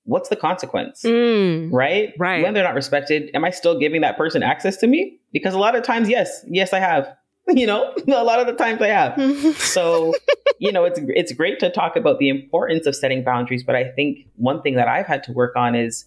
[0.05, 1.03] what's the consequence?
[1.03, 1.71] Mm.
[1.71, 2.15] Right?
[2.19, 2.43] Right.
[2.43, 5.21] When they're not respected, am I still giving that person access to me?
[5.35, 7.07] Because a lot of times, yes, yes, I have.
[7.47, 9.57] You know, a lot of the times I have.
[9.59, 10.15] so,
[10.59, 13.91] you know, it's it's great to talk about the importance of setting boundaries, but I
[13.91, 16.07] think one thing that I've had to work on is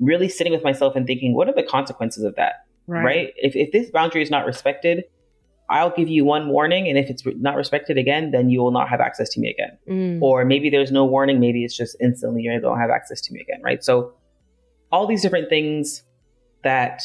[0.00, 2.65] really sitting with myself and thinking, what are the consequences of that?
[2.86, 3.04] Right.
[3.04, 3.34] right?
[3.36, 5.04] If, if this boundary is not respected,
[5.68, 6.88] I'll give you one warning.
[6.88, 9.78] And if it's not respected again, then you will not have access to me again.
[9.88, 10.22] Mm.
[10.22, 11.40] Or maybe there's no warning.
[11.40, 13.82] Maybe it's just instantly you don't have access to me again, right?
[13.82, 14.14] So
[14.92, 16.02] all these different things
[16.62, 17.02] that,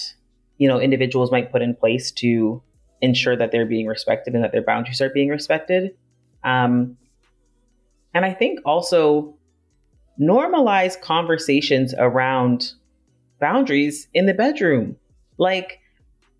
[0.57, 2.61] you know, individuals might put in place to
[3.01, 5.95] ensure that they're being respected and that their boundaries are being respected.
[6.43, 6.97] Um,
[8.13, 9.35] and I think also
[10.19, 12.73] normalize conversations around
[13.39, 14.97] boundaries in the bedroom.
[15.41, 15.79] Like,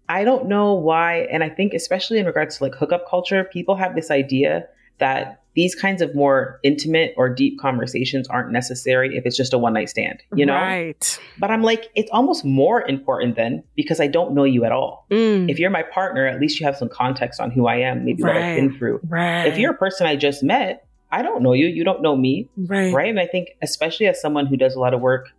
[0.08, 3.76] I don't know why, and I think especially in regards to like hookup culture, people
[3.76, 4.68] have this idea
[5.00, 9.58] that these kinds of more intimate or deep conversations aren't necessary if it's just a
[9.58, 10.54] one night stand, you know?
[10.54, 11.20] Right.
[11.40, 15.08] But I'm like, it's almost more important then because I don't know you at all.
[15.10, 15.50] Mm.
[15.50, 18.22] If you're my partner, at least you have some context on who I am, maybe
[18.22, 19.00] what I've been through.
[19.04, 19.48] right.
[19.48, 22.48] If you're a person I just met, I don't know you, you don't know me,
[22.56, 22.94] right.
[22.94, 23.10] right?
[23.10, 25.30] And I think, especially as someone who does a lot of work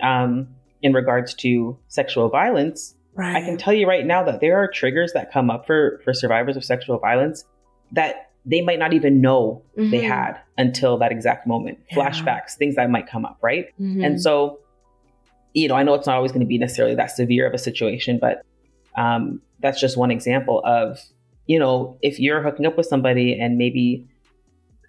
[0.00, 0.48] um,
[0.80, 3.36] in regards to sexual violence, right.
[3.36, 6.12] I can tell you right now that there are triggers that come up for for
[6.14, 7.44] survivors of sexual violence
[7.92, 10.08] that they might not even know they Mhm.
[10.08, 11.78] had until that exact moment.
[11.90, 11.96] Yeah.
[11.98, 13.66] Flashbacks, things that might come up, right?
[13.78, 14.04] Mhm.
[14.04, 14.58] And so,
[15.52, 17.58] you know, I know it's not always going to be necessarily that severe of a
[17.58, 18.42] situation, but
[18.96, 20.98] um, that's just one example of,
[21.46, 24.06] you know, if you're hooking up with somebody and maybe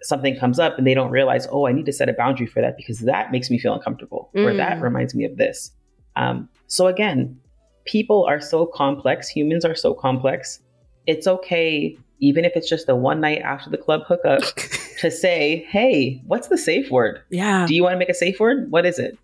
[0.04, 2.62] something comes up and they don't realize, oh, I need to set a boundary for
[2.62, 4.58] that because that makes me feel uncomfortable or Mm.
[4.58, 5.72] that reminds me of this.
[6.16, 7.38] Um, so again,
[7.86, 10.60] people are so complex, humans are so complex.
[11.08, 14.42] It's okay, even if it's just a one night after the club hookup,
[15.00, 17.22] to say, hey, what's the safe word?
[17.30, 17.66] yeah.
[17.68, 18.70] Do you want to make a safe word?
[18.70, 19.18] What is it?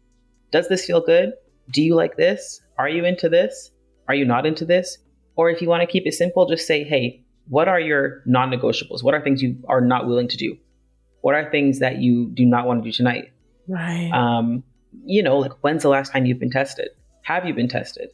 [0.52, 1.34] Does this feel good?
[1.72, 2.62] Do you like this?
[2.78, 3.72] Are you into this?
[4.08, 4.98] Are you not into this?
[5.36, 8.50] Or if you want to keep it simple, just say, hey, what are your non
[8.52, 9.04] negotiables?
[9.04, 10.58] What are things you are not willing to do?
[11.22, 13.32] What are things that you do not want to do tonight?
[13.68, 14.10] right.
[14.12, 14.64] Um,
[15.06, 16.90] you know, like when's the last time you've been tested?
[17.24, 18.10] Have you been tested?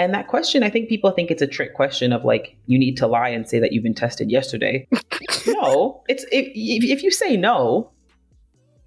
[0.00, 2.96] And that question, I think people think it's a trick question of like, you need
[2.96, 4.88] to lie and say that you've been tested yesterday.
[5.46, 7.90] no, it's if, if, if you say no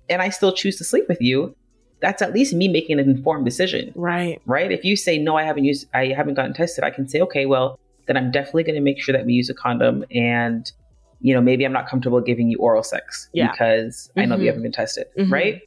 [0.10, 1.56] and I still choose to sleep with you,
[2.00, 4.42] that's at least me making an informed decision, right.
[4.48, 4.72] right?
[4.72, 7.46] If you say no, I haven't used, I haven't gotten tested, I can say, okay,
[7.46, 10.70] well, then I'm definitely going to make sure that we use a condom and,
[11.22, 13.52] you know, maybe I'm not comfortable giving you oral sex Yeah.
[13.52, 15.32] because I know you haven't been tested, Mhm.
[15.32, 15.62] right?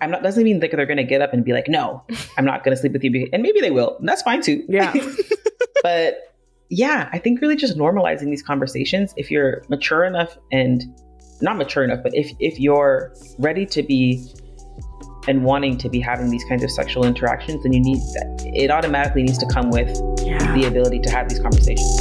[0.00, 2.04] I'm not doesn't mean that they're going to get up and be like, no,
[2.38, 3.96] I'm not going to sleep with you, and maybe they will.
[3.98, 4.64] And that's fine too.
[4.68, 4.94] Yeah.
[5.82, 6.34] but
[6.70, 9.14] yeah, I think really just normalizing these conversations.
[9.16, 10.84] If you're mature enough and
[11.40, 14.24] not mature enough, but if if you're ready to be
[15.26, 18.50] and wanting to be having these kinds of sexual interactions, then you need that.
[18.54, 19.88] It automatically needs to come with
[20.24, 20.54] yeah.
[20.54, 22.00] the ability to have these conversations.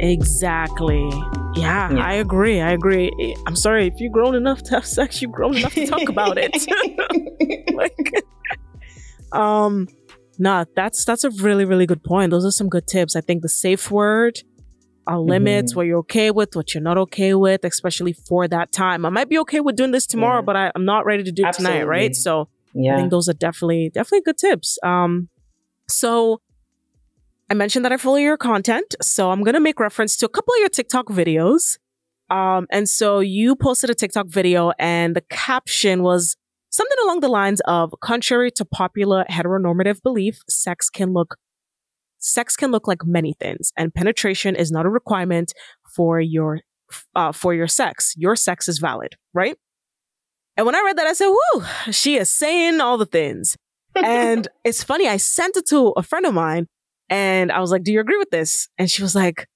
[0.00, 1.08] Exactly.
[1.56, 2.04] Yeah, Yeah.
[2.04, 2.60] I agree.
[2.60, 3.10] I agree.
[3.46, 6.38] I'm sorry if you've grown enough to have sex, you've grown enough to talk about
[6.38, 6.54] it.
[7.74, 8.12] like,
[9.32, 9.88] um,
[10.38, 12.30] nah, that's that's a really really good point.
[12.30, 13.16] Those are some good tips.
[13.16, 14.38] I think the safe word,
[15.10, 15.76] uh, limits, Mhm.
[15.76, 19.04] what you're okay with, what you're not okay with, especially for that time.
[19.04, 20.44] I might be okay with doing this tomorrow, Yeah.
[20.46, 22.14] but I, I'm not ready to do it tonight, right?
[22.14, 24.78] So I think those are definitely definitely good tips.
[24.84, 25.28] Um,
[25.88, 26.40] so
[27.50, 30.52] I mentioned that I follow your content, so I'm gonna make reference to a couple
[30.54, 31.78] of your TikTok videos.
[32.30, 36.36] Um, and so you posted a TikTok video, and the caption was
[36.68, 41.36] something along the lines of contrary to popular heteronormative belief, sex can look
[42.18, 45.54] sex can look like many things, and penetration is not a requirement
[45.96, 46.60] for your
[47.14, 48.12] uh, for your sex.
[48.16, 49.56] Your sex is valid, right?
[50.58, 53.56] And when I read that, I said, "Whoo, she is saying all the things."
[53.94, 56.66] and it's funny, I sent it to a friend of mine,
[57.10, 59.46] and I was like, "Do you agree with this?" And she was like,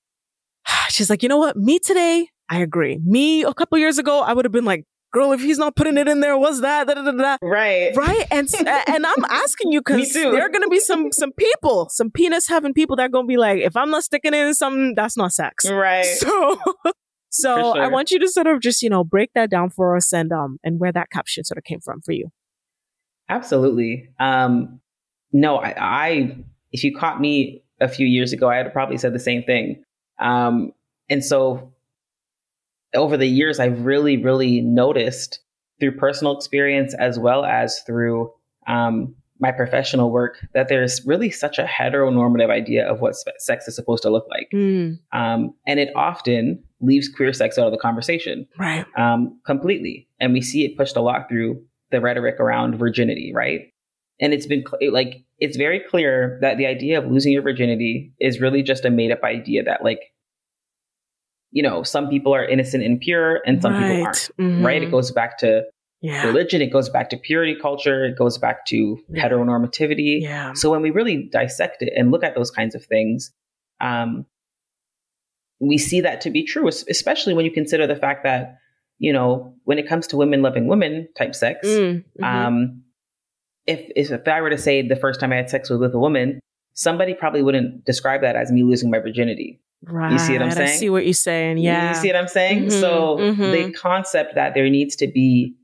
[0.89, 1.57] "She's like, you know what?
[1.57, 3.01] Me today, I agree.
[3.05, 5.97] Me a couple years ago, I would have been like." girl, if he's not putting
[5.97, 6.87] it in there, what's that?
[6.87, 7.37] Da, da, da, da.
[7.43, 7.95] Right.
[7.95, 8.27] Right.
[8.31, 8.49] And
[8.89, 12.75] and I'm asking you because there are gonna be some some people, some penis having
[12.75, 15.71] people that are gonna be like, if I'm not sticking in something, that's not sex.
[15.71, 16.07] Right.
[16.23, 16.59] So
[17.35, 17.83] so sure.
[17.83, 20.31] I want you to sort of just, you know, break that down for us and
[20.33, 22.29] um and where that caption sort of came from for you.
[23.29, 24.11] Absolutely.
[24.19, 24.81] Um
[25.33, 26.37] no, I, I
[26.73, 29.83] if you caught me a few years ago, I had probably said the same thing.
[30.19, 30.73] Um
[31.09, 31.73] and so
[32.95, 35.41] over the years, I've really, really noticed
[35.81, 38.33] through personal experience as well as through
[38.67, 43.75] um, my professional work that there's really such a heteronormative idea of what sex is
[43.75, 44.49] supposed to look like.
[44.55, 44.99] Mm.
[45.13, 48.47] Um, and it often leaves queer sex out of the conversation.
[48.59, 48.87] Right.
[48.97, 50.07] Um, completely.
[50.21, 51.61] And we see it pushed a lot through
[51.91, 53.72] the rhetoric around virginity, right?
[54.23, 58.15] And it's been cl- like, it's very clear that the idea of losing your virginity
[58.21, 60.01] is really just a made up idea that, like,
[61.51, 63.89] you know, some people are innocent and pure and some right.
[63.89, 64.65] people aren't, mm-hmm.
[64.65, 64.83] right?
[64.83, 65.65] It goes back to
[66.01, 66.25] yeah.
[66.25, 69.29] religion, it goes back to purity culture, it goes back to Yeah.
[69.29, 70.23] heteronormativity.
[70.23, 70.53] Yeah.
[70.55, 73.33] So when we really dissect it and look at those kinds of things,
[73.81, 74.25] um,
[75.61, 78.57] we see that to be true, especially when you consider the fact that,
[78.99, 82.25] you know, when it comes to women loving women type sex, Mm, mhm.
[82.25, 82.82] um,
[83.67, 85.95] if, if if I were to say the first time I had sex with, with
[85.95, 86.41] a woman,
[86.75, 89.61] somebody probably wouldn't describe that as me losing my virginity.
[89.85, 90.13] right.
[90.13, 90.69] You see what I'm saying?
[90.69, 91.59] I see what you're saying.
[91.59, 91.89] Yeah.
[91.91, 92.67] You see what I'm saying?
[92.67, 93.53] Mhm, So mhm.
[93.53, 95.55] the concept that there needs to be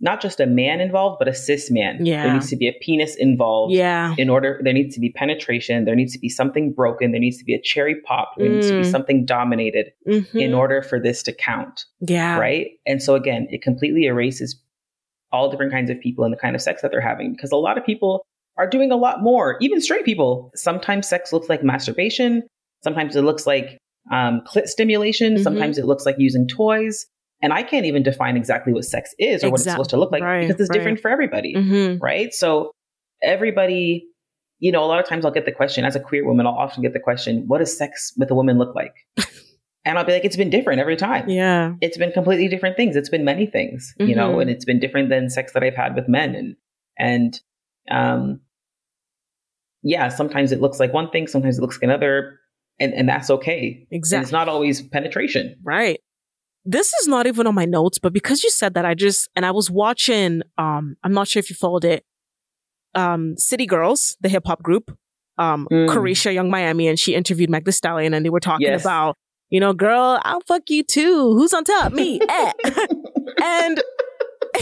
[0.00, 2.04] not just a man involved, but a cis man.
[2.04, 2.24] Yeah.
[2.24, 3.72] There needs to be a penis involved.
[3.72, 4.14] yeah.
[4.18, 5.84] In order, there needs to be penetration.
[5.86, 7.12] There needs to be something broken.
[7.12, 8.32] There needs to be a cherry pop.
[8.36, 8.90] There needs to be Mm.
[8.90, 10.34] something dominated Mhm.
[10.34, 11.84] in order for this to count.
[12.00, 12.38] yeah.
[12.38, 12.72] Right.
[12.86, 14.60] And so again, it completely erases
[15.34, 17.56] all different kinds of people and the kind of sex that they're having because a
[17.56, 18.24] lot of people
[18.56, 20.50] are doing a lot more, even straight people.
[20.54, 22.42] Sometimes sex looks like masturbation.
[22.84, 23.78] Sometimes it looks like
[24.12, 25.34] um, clit stimulation.
[25.34, 25.42] Mhm.
[25.42, 27.06] Sometimes it looks like using toys.
[27.42, 30.12] And I can't even define exactly what sex is or what it's supposed to look
[30.12, 30.78] like right, because it's right.
[30.78, 31.52] different for everybody.
[31.54, 32.32] hmm Right.
[32.32, 32.70] So
[33.22, 34.06] everybody,
[34.60, 36.54] you know, a lot of times I'll get the question as a queer woman, I'll
[36.54, 38.94] often get the question, what does sex with a woman look like?
[39.84, 41.74] and I'll be like, it's been different every time Yeah.
[41.80, 42.96] it's been completely different things.
[42.96, 44.42] It's been many things, you know, Mhm.
[44.42, 46.34] and it's been different than sex that I've had with men.
[46.34, 46.56] And,
[46.98, 47.40] and,
[47.90, 48.40] um,
[49.82, 52.40] yeah, sometimes it looks like one thing, sometimes it looks like another,
[52.80, 53.86] and, and that's okay.
[53.90, 54.22] And Exactly.
[54.22, 55.56] it's not always penetration.
[55.62, 56.00] Right.
[56.64, 59.44] This is not even on my notes, but because you said that, I just and
[59.44, 60.40] I was watching.
[60.56, 62.04] Um, I'm not sure if you followed it.
[62.94, 64.96] Um, City Girls, the hip hop group.
[65.36, 65.88] Um, Mm.
[65.88, 68.82] Caresha Yung Miami, and she interviewed Meg Thee Stallion, and they were talking Yes.
[68.82, 69.16] about,
[69.54, 71.32] you know, girl, I'll fuck you too.
[71.36, 71.92] Who's on top?
[71.92, 72.20] Me.
[72.28, 72.52] Eh.
[73.42, 73.82] and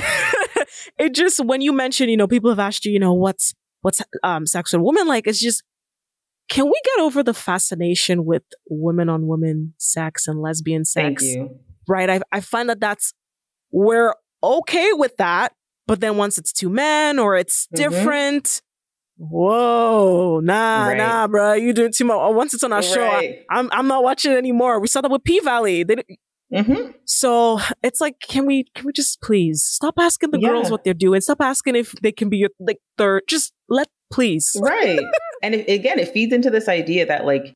[0.99, 4.01] it just when you mention, you know, people have asked you, you know, what's what's
[4.23, 5.27] um sex with a woman like?
[5.27, 5.63] It's just
[6.49, 11.35] can we get over the fascination with women on women sex and lesbian Thank sex?
[11.35, 11.59] you.
[11.89, 12.11] Right?
[12.11, 13.15] I I find that that's
[13.71, 15.53] we're okay with that,
[15.87, 17.77] but then once it's two men or it's Mhm.
[17.77, 18.63] different,
[19.17, 20.97] whoa, nah, Right.
[20.97, 22.17] nah, bro, you doing too much.
[22.35, 23.39] Once it's on our show, I, Right.
[23.51, 24.81] I'm I'm not watching it anymore.
[24.81, 25.85] We saw that with P Valley.
[25.85, 25.97] They,
[26.55, 30.49] hmm so it's like, can we can we just please stop asking the Yeah.
[30.51, 31.21] girls what they're doing?
[31.21, 33.23] Stop asking if they can be your like third.
[33.29, 34.51] Just let please.
[34.61, 35.01] Right.
[35.43, 37.55] and it, again, it feeds into this idea that like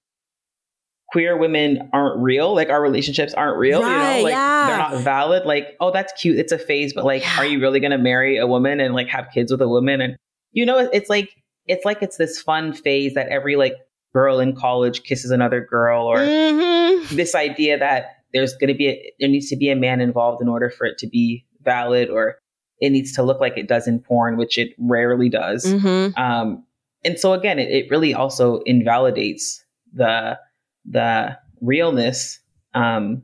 [1.13, 4.67] queer women aren't real, like our relationships aren't real, you know, like yeah.
[4.67, 5.45] they're not valid.
[5.47, 6.39] Like, oh, that's cute.
[6.39, 7.39] It's a phase, but like, Yeah.
[7.39, 10.01] are you really going to marry a woman and like have kids with a woman?
[10.01, 10.17] And
[10.53, 11.31] you know, it's like,
[11.67, 13.75] it's like it's this fun phase that every like
[14.13, 17.09] girl in college kisses another girl or Mhm.
[17.11, 20.41] this idea that there's going to be a, there needs to be a man involved
[20.43, 22.37] in order for it to be valid or
[22.81, 25.65] it needs to look like it does in porn, which it rarely does.
[25.67, 26.17] Mhm.
[26.19, 26.65] Um,
[27.05, 30.39] and so again, it, it really also invalidates the
[30.85, 32.39] the realness
[32.75, 33.23] um,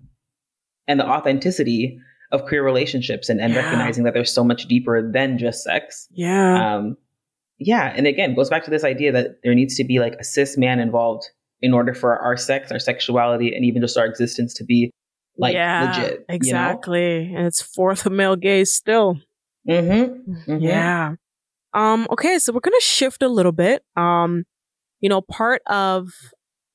[0.88, 1.98] and the authenticity
[2.32, 3.60] of queer relationships and, and Yeah.
[3.62, 6.08] recognizing that they're so much deeper than just sex.
[6.12, 6.76] Yeah.
[6.76, 6.96] Um,
[7.64, 10.24] yeah, and again, goes back to this idea that there needs to be like a
[10.24, 11.24] cis man involved
[11.60, 14.90] in order for our sex, our sexuality, and even just our existence to be
[15.38, 16.24] like yeah, legit.
[16.28, 17.32] Exactly.
[17.34, 19.18] And it's fourth male gaze still.
[19.64, 20.08] You know?
[20.08, 20.52] mm-hmm.
[20.52, 20.62] Mhm.
[20.62, 21.14] Yeah.
[21.74, 23.82] Um, okay, so we're gonna shift a little bit.
[23.96, 24.44] Um,
[25.00, 26.10] you know, part of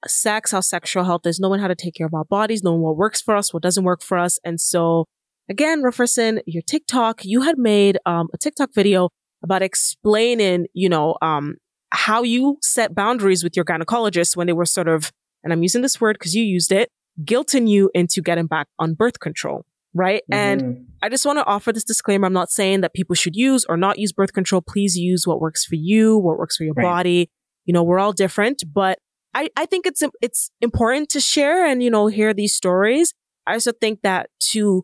[0.07, 2.97] sex, how sexual health is knowing how to take care of our bodies, knowing what
[2.97, 4.39] works for us, what doesn't work for us.
[4.43, 5.05] And so
[5.49, 9.09] again, referencing your TikTok, you had made um a TikTok video
[9.47, 11.55] about explaining, you know, um
[11.91, 15.11] how you set boundaries with your gynecologist when they were sort of,
[15.43, 16.89] and I'm using this word because you used it,
[17.23, 19.65] guilting you into getting back on birth control.
[19.93, 20.21] Right.
[20.29, 20.85] And Mhm.
[21.01, 22.27] I just want to offer this disclaimer.
[22.27, 24.61] I'm not saying that people should use or not use birth control.
[24.61, 26.83] Please use what works for you, what works for your Right.
[26.83, 27.29] body.
[27.65, 28.99] You know, we're all different, but
[29.33, 33.13] I, I think it's, it's important to share and, you know, hear these stories.
[33.47, 34.83] I also think that to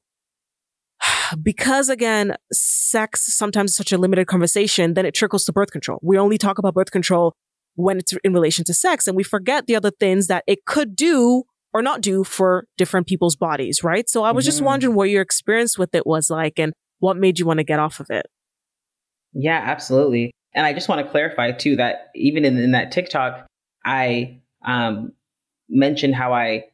[1.41, 5.99] because again, sex sometimes is such a limited conversation, then it trickles to birth control.
[6.01, 7.33] We only talk about birth control
[7.75, 10.95] when it's in relation to sex and we forget the other things that it could
[10.95, 11.43] do
[11.73, 14.07] or not do for different people's bodies, right?
[14.07, 14.49] So I was mm-hmm.
[14.49, 17.63] just wondering what your experience with it was like and what made you want to
[17.63, 18.27] get off of it.
[19.33, 20.31] Yeah, absolutely.
[20.53, 23.47] And I just want to clarify too that even in, in that TikTok,
[23.83, 25.13] I um,
[25.67, 26.65] mentioned how I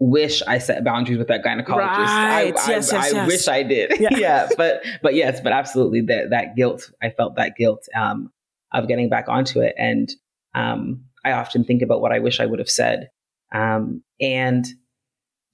[0.00, 2.06] wish I set boundaries with that gynecologist.
[2.06, 2.08] Right.
[2.08, 3.26] I, yes, I, yes, I yes.
[3.28, 4.00] wish I did.
[4.00, 4.08] Yeah.
[4.16, 4.48] yeah.
[4.56, 6.90] But but yes, but absolutely that that guilt.
[7.02, 8.32] I felt that guilt um,
[8.72, 10.10] of getting back onto it, and
[10.54, 13.10] um, I often think about what I wish I would have said.
[13.52, 14.66] Um, and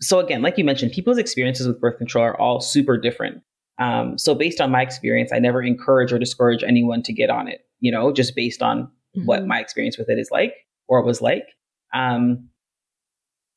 [0.00, 3.42] so again, like you mentioned, people's experiences with birth control are all super different.
[3.78, 7.48] Um, so based on my experience, I never encourage or discourage anyone to get on
[7.48, 7.60] it.
[7.80, 9.26] You know, just based on mm-hmm.
[9.26, 10.54] what my experience with it is like
[10.88, 11.48] or was like.
[11.92, 12.48] Um,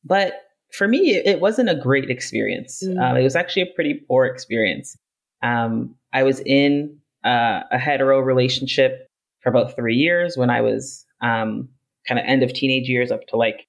[0.04, 0.34] but
[0.72, 2.84] for me, it, wasn't a great experience.
[2.86, 3.00] Mm-hmm.
[3.00, 4.96] Um, it was actually a pretty poor experience.
[5.42, 9.08] Um, I was in uh, a hetero relationship
[9.42, 11.70] for about three years when I was um,
[12.08, 13.66] kind of end of teenage years up to like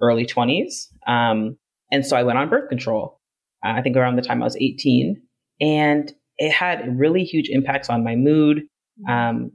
[0.00, 0.88] early 20s.
[1.06, 1.56] Um,
[1.90, 3.20] and so I went on birth control,
[3.64, 5.20] uh, I think around the time I was 18.
[5.60, 8.62] And it had really huge impacts on my mood.
[9.08, 9.52] Um,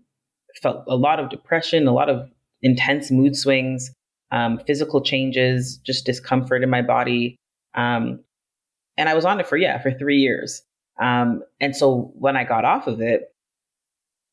[0.61, 2.29] felt a lot of depression, a lot of
[2.61, 3.91] intense mood swings,
[4.31, 7.37] um, physical changes, just discomfort in my body.
[7.75, 8.23] Um,
[8.97, 10.61] and I was on it for, yeah, for three years.
[11.01, 13.23] Um, and so when I got off of it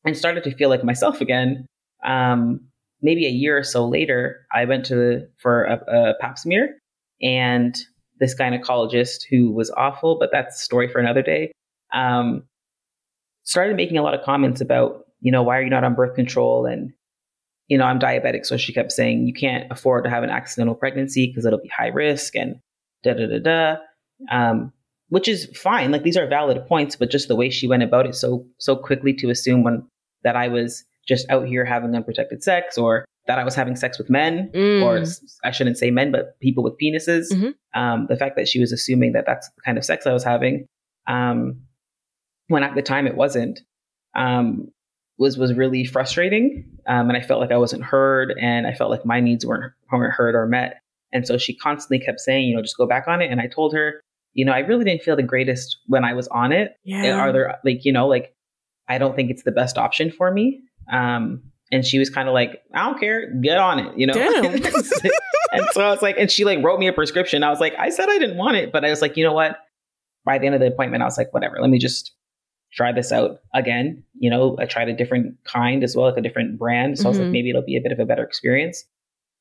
[0.05, 1.67] and started to feel like myself again,
[2.05, 2.61] um,
[3.03, 6.79] maybe a year or so later, I went to for a, a pap smear,
[7.21, 7.77] and
[8.21, 11.53] this gynecologist who was awful, but that's a story for another day.
[11.93, 12.45] Um,
[13.43, 16.15] started making a lot of comments about, you know, why are you not on birth
[16.15, 16.65] control?
[16.65, 16.93] And,
[17.69, 18.45] you know, I'm diabetic.
[18.47, 21.69] So she kept saying, you can't afford to have an accidental pregnancy because it'll be
[21.69, 22.57] high risk and
[23.03, 23.77] da da da da.
[24.31, 24.73] Um,
[25.09, 25.93] which is fine.
[25.93, 28.77] Like these are valid points, but just the way she went about it so so
[28.77, 29.87] quickly to assume when
[30.23, 33.99] that I was just out here having unprotected sex or that I was having sex
[33.99, 34.83] with men, mm.
[34.83, 35.03] or
[35.45, 37.33] I shouldn't say men, but people with penises.
[37.33, 37.81] Mm-hmm.
[37.81, 40.25] Um, the fact that she was assuming that that's the kind of sex I was
[40.25, 40.67] having,
[41.07, 41.61] um,
[42.49, 43.61] when at the time it wasn't,
[44.15, 44.69] um,
[45.19, 46.65] was was really frustrating.
[46.87, 49.73] Um, and I felt like I wasn't heard, and I felt like my needs weren't
[49.91, 50.81] weren't heard or met.
[51.13, 53.31] And so she constantly kept saying, you know, just go back on it.
[53.31, 54.01] And I told her,
[54.33, 56.77] you know, I really didn't feel the greatest when I was on it.
[56.83, 57.19] Yeah.
[57.19, 58.35] Are there like, you know, like
[58.89, 60.61] I don't think it's the best option for me.
[60.93, 61.43] Um,
[61.73, 64.15] and she was kind of like, I don't care, get on it, you know?
[65.53, 67.43] and so I was like, and she like wrote me a prescription.
[67.43, 69.33] I was like, I said I didn't want it, but I was like, you know
[69.33, 69.57] what?
[70.25, 72.13] By the end of the appointment, I was like, whatever, let me just
[72.75, 74.03] try this out again.
[74.19, 76.99] You know, I tried a different kind as well, like a different brand.
[76.99, 77.07] So mm-hmm.
[77.07, 77.33] I was like, mm-hmm.
[77.33, 78.85] maybe it'll be a bit of a better experience.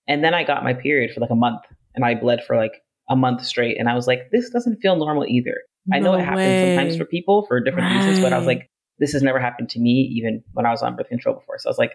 [0.07, 1.61] And then I got my period for like a month
[1.95, 3.79] and I bled for like a month straight.
[3.79, 5.61] And I was like, this doesn't feel normal either.
[5.87, 7.97] No I know it happens sometimes for people for different right.
[7.97, 8.69] reasons, but I was like,
[8.99, 11.57] this has never happened to me, even when I was on birth control before.
[11.57, 11.93] So I was like,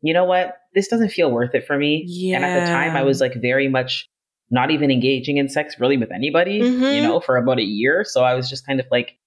[0.00, 0.56] you know what?
[0.74, 2.04] This doesn't feel worth it for me.
[2.06, 2.36] Yeah.
[2.36, 4.08] And at the time, I was like very much
[4.50, 6.84] not even engaging in sex really with anybody, mm-hmm.
[6.84, 8.04] you know, for about a year.
[8.04, 9.18] So I was just kind of like,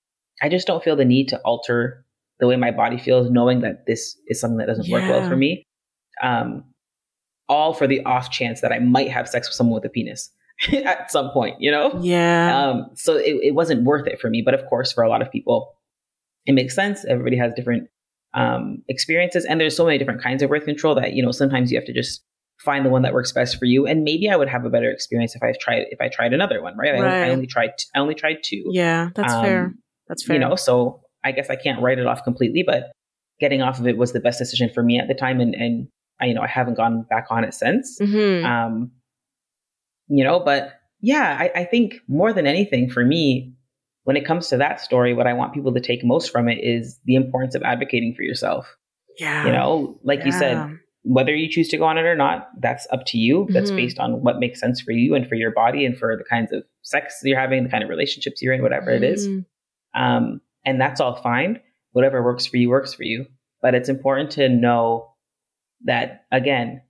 [0.42, 2.06] I just don't feel the need to alter
[2.40, 4.94] the way my body feels, knowing that this is something that doesn't yeah.
[4.94, 5.66] work well for me.
[6.22, 6.64] Um,
[7.48, 10.32] all for the off chance that I might have sex with someone with a penis
[10.72, 12.00] at some point, you know?
[12.02, 12.70] Yeah.
[12.70, 14.42] Um, so it, it wasn't worth it for me.
[14.44, 15.74] But of course, for a lot of people,
[16.46, 17.06] it makes sense.
[17.06, 17.90] Everybody has different
[18.34, 21.72] um, experiences, and there's so many different kinds of birth control that you know sometimes
[21.72, 22.24] you have to just
[22.60, 23.88] find the one that works best for you.
[23.88, 26.62] And maybe I would have a better experience if I tried if I tried another
[26.62, 26.94] one, right?
[26.94, 27.04] right.
[27.04, 28.64] I, I, only tried I only tried two.
[28.72, 29.74] Yeah, that's um, fair.
[30.10, 30.36] That's fair.
[30.36, 32.92] You know, so I guess I can't write it off completely, but
[33.40, 35.88] getting off of it was the best decision for me at the time, and and
[36.20, 38.00] I, you know I haven't gone back on it since.
[38.02, 38.46] Mm-hmm.
[38.46, 38.92] Um,
[40.08, 43.54] you know, but yeah, I, I think more than anything for me,
[44.04, 46.60] when it comes to that story, what I want people to take most from it
[46.64, 48.76] is the importance of advocating for yourself.
[49.18, 49.46] Yeah.
[49.46, 50.26] You know, like yeah.
[50.26, 53.48] you said, whether you choose to go on it or not, that's up to you.
[53.52, 53.78] That's mm-hmm.
[53.78, 56.52] based on what makes sense for you and for your body and for the kinds
[56.52, 59.04] of sex you're having, the kind of relationships you're in, whatever mm-hmm.
[59.04, 59.28] it is.
[59.94, 61.60] Um, and that's all fine.
[61.92, 63.26] Whatever works for you works for you.
[63.62, 65.14] But it's important to know
[65.86, 66.82] that, again,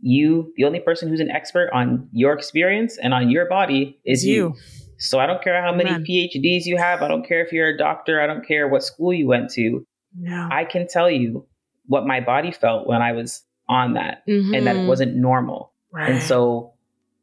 [0.00, 4.24] you, the only person who's an expert on your experience and on your body is
[4.24, 4.34] you.
[4.34, 4.54] you.
[4.98, 7.02] So I don't care how many PhDs you have.
[7.02, 8.20] I don't care if you're a doctor.
[8.20, 9.84] I don't care what school you went to.
[10.18, 10.48] No.
[10.50, 11.46] I can tell you
[11.86, 14.54] what my body felt when I was on that mm-hmm.
[14.54, 14.88] and that it mm-hmm.
[14.88, 15.72] wasn't normal.
[15.92, 16.10] Right.
[16.10, 16.72] And so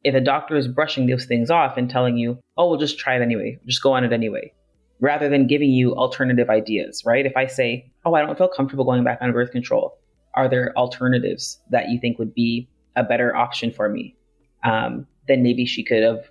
[0.04, 3.16] if a doctor is brushing those things off and telling you, oh, we'll just try
[3.16, 4.52] it anyway, just go on it anyway,
[5.00, 7.26] rather than giving you alternative ideas, right?
[7.26, 9.98] If I say, oh, I don't feel comfortable going back on birth control,
[10.34, 14.16] are there alternatives that you think would be a better option for me?
[14.62, 16.24] Um, then maybe she could have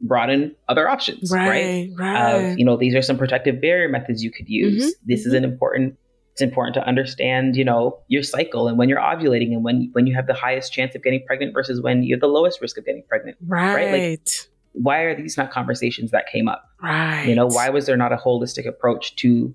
[0.00, 1.48] brought in other options, right?
[1.48, 2.50] Right, right.
[2.52, 4.86] Of, you know, these are some protective barrier methods you could use.
[4.86, 5.96] Mhm, This is an important
[6.32, 10.06] it's important to understand, you know, your cycle and when you're ovulating and when when
[10.06, 12.78] you have the highest chance of getting pregnant versus when you have the lowest risk
[12.78, 13.36] of getting pregnant.
[13.44, 13.74] Right.
[13.74, 13.92] right.
[13.92, 14.20] Like,
[14.80, 16.64] Why are these not conversations that came up?
[16.82, 17.24] right.
[17.26, 19.54] You know, why was there not a holistic approach to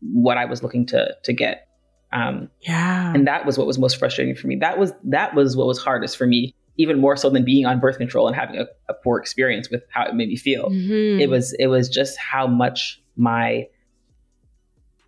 [0.00, 1.68] what I was looking to to get?
[2.12, 3.12] Um, Yeah.
[3.14, 4.56] and that was what was most frustrating for me.
[4.56, 7.80] That was that was what was hardest for me, even more so than being on
[7.80, 10.70] birth control and having a, a poor experience with how it made me feel.
[10.70, 11.20] Mhm.
[11.20, 13.66] It was it was just how much my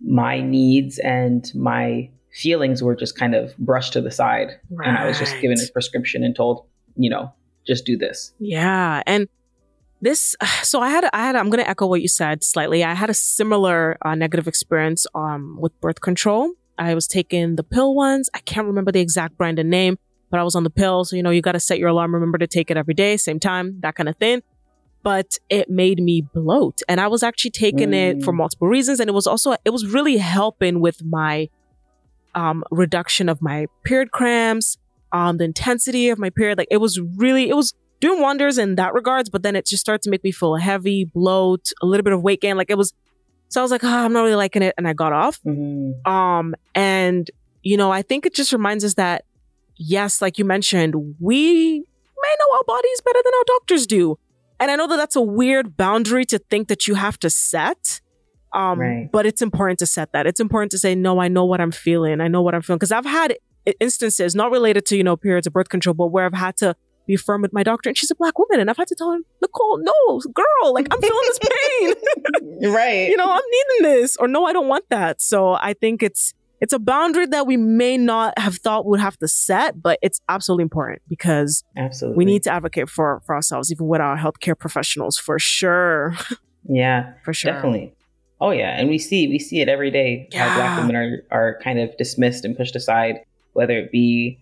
[0.00, 4.50] my needs and my feelings were just kind of brushed to the side,
[4.84, 6.66] and I was just given a prescription and told,
[6.96, 7.32] you know,
[7.68, 8.32] just do this.
[8.40, 9.28] Yeah, and
[10.00, 10.34] this.
[10.62, 11.04] So I had.
[11.12, 11.36] I had.
[11.36, 12.82] I'm going to echo what you said slightly.
[12.84, 16.52] I had a similar uh, negative experience um with birth control.
[16.78, 18.28] I was taking the pill ones.
[18.34, 19.96] I can't remember the exact brand and name,
[20.30, 21.04] but I was on the pill.
[21.04, 22.14] So you know, you got to set your alarm.
[22.14, 24.42] Remember to take it every day, same time, that kind of thing.
[25.02, 28.36] But it made me bloat, and I was actually taking it for Mm.
[28.42, 31.48] multiple reasons, and it was also it was really helping with my
[32.34, 34.76] um reduction of my period cramps,
[35.12, 36.58] um the intensity of my period.
[36.58, 39.80] Like it was really it was doing wonders in that regards, but then it just
[39.80, 42.56] started to make me feel heavy, bloat, a little bit of weight gain.
[42.56, 42.92] Like it was,
[43.48, 44.72] so I was like, oh, I'm not really liking it.
[44.78, 45.40] And I got off.
[45.44, 46.06] Mhm.
[46.06, 47.28] Um, and
[47.62, 49.24] you know, I think it just reminds us that
[49.76, 54.18] yes, like you mentioned, we may know our bodies better than our doctors do.
[54.60, 58.00] And I know that that's a weird boundary to think that you have to set.
[58.54, 59.08] Um, Right.
[59.12, 60.26] but it's important to set that.
[60.26, 62.20] It's important to say, no, I know what I'm feeling.
[62.20, 62.78] I know what I'm feeling.
[62.78, 63.36] Cause I've had
[63.80, 66.74] instances not related to, you know, periods of birth control, but where I've had to
[67.06, 68.60] be firm with my doctor and she's a black woman.
[68.60, 72.70] And I've had to tell her, Nicole, no, girl, like I'm feeling this pain.
[72.72, 73.08] right.
[73.08, 75.20] you know, I'm needing this or no, I don't want that.
[75.20, 79.16] So I think it's, it's a boundary that we may not have thought would have
[79.18, 82.18] to set, but it's absolutely important because Absolutely.
[82.18, 86.16] we need to advocate for, for ourselves, even with our healthcare professionals for sure.
[86.70, 87.14] Yeah.
[87.24, 87.52] For sure.
[87.52, 87.94] Definitely.
[88.40, 91.58] Oh yeah, and we see we see it every day how black women are are
[91.62, 93.20] kind of dismissed and pushed aside,
[93.58, 94.38] whether it be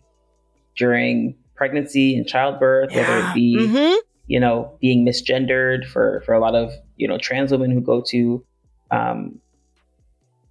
[0.77, 3.97] during pregnancy and childbirth, whether it be Mhm.
[4.27, 8.01] you know being misgendered for for a lot of you know trans women who go
[8.13, 8.45] to
[8.91, 9.41] um,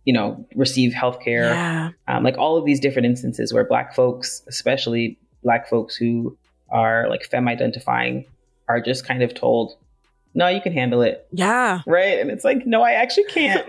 [0.06, 1.90] you know receive healthcare, Yeah.
[2.08, 6.38] um, like all of these different instances where black folks, especially black folks who
[6.70, 8.26] are like femme identifying,
[8.68, 9.76] are just kind of told,
[10.36, 11.82] no, you can handle it Yeah.
[11.88, 12.20] right?
[12.20, 13.66] And it's like, no, I actually can't.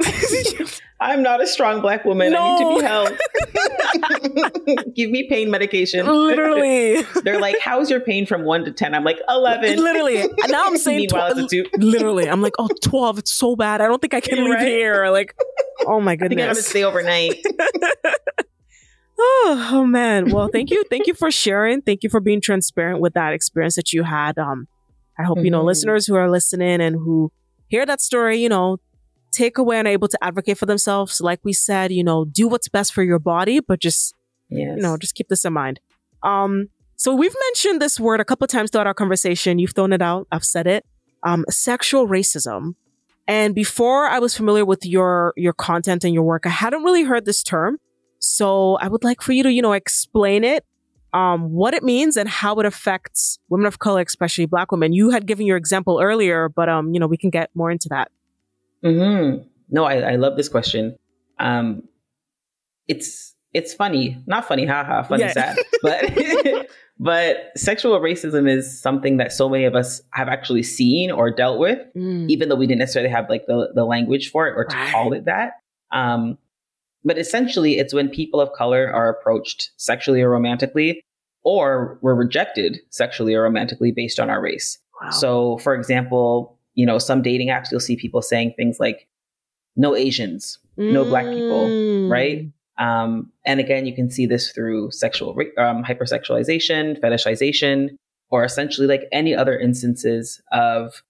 [1.01, 2.35] I'm not a strong black woman.
[2.35, 2.87] I need to be
[4.75, 4.95] held.
[4.95, 6.07] Give me pain medication.
[6.07, 7.03] Literally.
[7.23, 8.95] They're like, how's your pain from one to 10?
[8.95, 9.77] I'm like, 11.
[9.79, 10.23] Literally.
[10.23, 11.51] And now I'm saying Meanwhile, 12.
[11.51, 11.67] two.
[11.79, 12.29] Literally.
[12.29, 13.19] I'm like, oh, 12.
[13.19, 13.81] It's so bad.
[13.83, 14.67] I don't think I can leave Right?
[14.67, 15.07] here.
[15.11, 15.35] Like,
[15.87, 16.67] oh my I think I'm going to goodness.
[16.67, 17.45] stay overnight.
[19.19, 20.31] Oh, oh man.
[20.31, 20.85] Well, thank you.
[20.91, 21.81] Thank you for sharing.
[21.83, 24.39] Thank you for being transparent with that experience that you had.
[24.39, 24.69] Um,
[25.19, 25.67] I hope, you know, Mhm.
[25.67, 27.33] listeners who are listening and who
[27.69, 28.79] hear that story, you know,
[29.33, 31.21] take away and are able to advocate for themselves.
[31.21, 34.15] Like we said, you know, do what's best for your body, but just
[34.49, 34.77] Yes.
[34.77, 35.81] you know, just keep this in mind.
[36.23, 39.59] Um, so we've mentioned this word a couple of times throughout our conversation.
[39.59, 40.27] You've thrown it out.
[40.31, 40.85] I've said it.
[41.25, 42.75] Um, sexual racism.
[43.27, 47.03] And before I was familiar with your your content and your work, I hadn't really
[47.03, 47.79] heard this term.
[48.21, 50.65] So I would like for you to, you know, explain it,
[51.17, 54.93] um, what it means and how it affects women of color, especially Black women.
[54.93, 57.89] You had given your example earlier, but um, you know, we can get more into
[57.91, 58.11] that.
[58.83, 59.37] hmm
[59.71, 60.97] No, I, I love this question.
[61.39, 61.83] Um,
[62.89, 65.33] it's it's funny, not funny, haha, funny, Yeah.
[65.33, 66.05] sad, but
[66.99, 71.59] but sexual racism is something that so many of us have actually seen or dealt
[71.59, 72.29] with, Mm.
[72.29, 74.93] even though we didn't necessarily have like the the language for it or to Right.
[74.93, 75.53] call it that.
[75.91, 76.39] Um,
[77.05, 81.03] but essentially, it's when people of color are approached sexually or romantically,
[81.47, 84.79] or were rejected sexually or romantically based on our race.
[85.01, 85.11] Wow.
[85.11, 89.07] So, for example, you know, some dating apps, you'll see people saying things like,
[89.77, 92.11] no Asians, no black people, Mm.
[92.11, 92.51] right?
[92.79, 97.91] Um, and again, you can see this through sexual um, hypersexualization, fetishization,
[98.31, 101.03] or essentially like any other instances of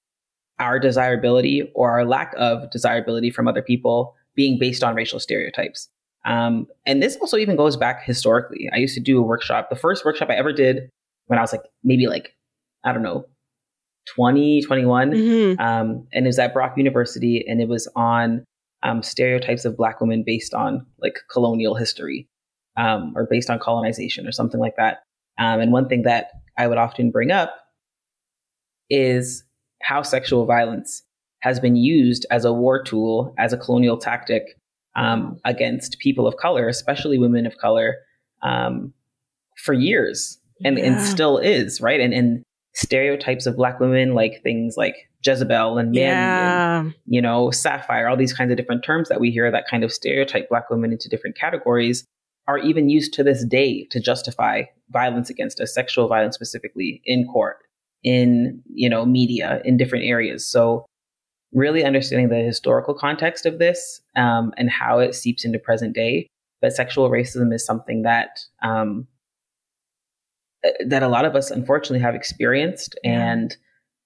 [0.58, 5.88] our desirability or our lack of desirability from other people being based on racial stereotypes.
[6.26, 8.68] Um, and this also even goes back historically.
[8.72, 9.70] I used to do a workshop.
[9.70, 10.90] The first workshop I ever did
[11.26, 12.34] when I was like maybe like,
[12.84, 13.26] I don't know,
[14.14, 15.10] 20, 21.
[15.12, 15.60] Mhm.
[15.60, 18.44] Um, and it was at Brock University and it was on
[18.82, 22.28] um, stereotypes of Black women based on like colonial history
[22.76, 25.02] um, or based on colonization or something like that.
[25.38, 27.54] Um, and one thing that I would often bring up
[28.90, 29.44] is
[29.82, 31.02] how sexual violence
[31.40, 34.58] has been used as a war tool, as a colonial tactic
[34.96, 37.96] um, against people of color, especially women of color,
[38.42, 38.92] um,
[39.64, 42.00] for years, and, and still is right.
[42.00, 42.42] And and
[42.74, 44.94] stereotypes of black women, like things like
[45.24, 46.80] Jezebel and Mammy, Yeah.
[46.80, 49.82] and, you know, Sapphire, all these kinds of different terms that we hear that kind
[49.82, 52.04] of stereotype black women into different categories
[52.46, 57.26] are even used to this day to justify violence against us, sexual violence specifically in
[57.26, 57.56] court,
[58.04, 60.46] in, you know, media, in different areas.
[60.48, 60.84] So
[61.52, 66.26] really understanding the historical context of this um, and how it seeps into present day.
[66.60, 69.06] But sexual racism is something that um,
[70.64, 73.54] uh, that a lot of us unfortunately have experienced and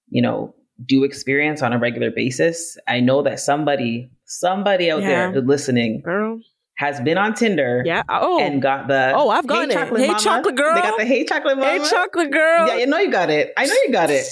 [0.09, 2.76] you know do experience on a regular basis.
[2.88, 5.30] I know that somebody somebody out Yeah.
[5.30, 6.41] there listening Girl.
[6.76, 8.03] has been on Tinder Yeah.
[8.09, 8.41] Oh.
[8.41, 9.74] and got the Oh, I've gotten it.
[9.74, 10.18] chocolate Hey, mama.
[10.20, 10.74] chocolate girl.
[10.74, 11.70] They got the hey chocolate mama.
[11.70, 12.66] hey, chocolate girl.
[12.66, 13.53] Yeah, you know you got it.
[13.57, 14.26] I know you got it.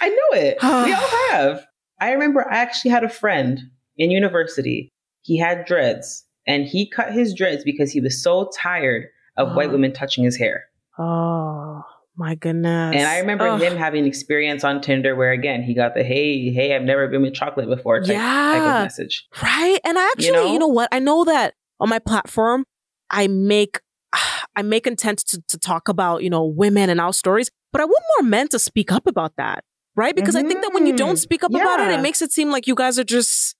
[0.00, 0.58] I know it.
[0.62, 1.66] we all have.
[2.02, 3.60] I remember I actually had a friend
[3.96, 4.90] in university.
[5.22, 9.04] He had dreads and he cut his dreads because he was so tired
[9.36, 9.72] of white Oh.
[9.72, 10.64] women touching his hair.
[10.98, 11.82] Oh
[12.16, 12.94] my goodness.
[12.96, 13.60] And I remember Ugh.
[13.60, 17.06] him having an experience on Tinder where again he got the hey, hey, I've never
[17.08, 18.76] been with chocolate before type, type Yeah.
[18.78, 19.26] of message.
[19.42, 19.78] Right.
[19.84, 20.58] And I actually, you know?
[20.58, 20.66] know?
[20.68, 20.88] what?
[20.92, 22.64] I know that on my platform,
[23.10, 23.80] I make
[24.56, 27.84] I make intent to, to talk about, you know, women and our stories, but I
[27.84, 29.64] want more men to speak up about that.
[29.94, 30.14] Right?
[30.16, 31.18] Because I think that when you don't Mhm.
[31.18, 33.56] speak up about it, it makes it seem like you guys are just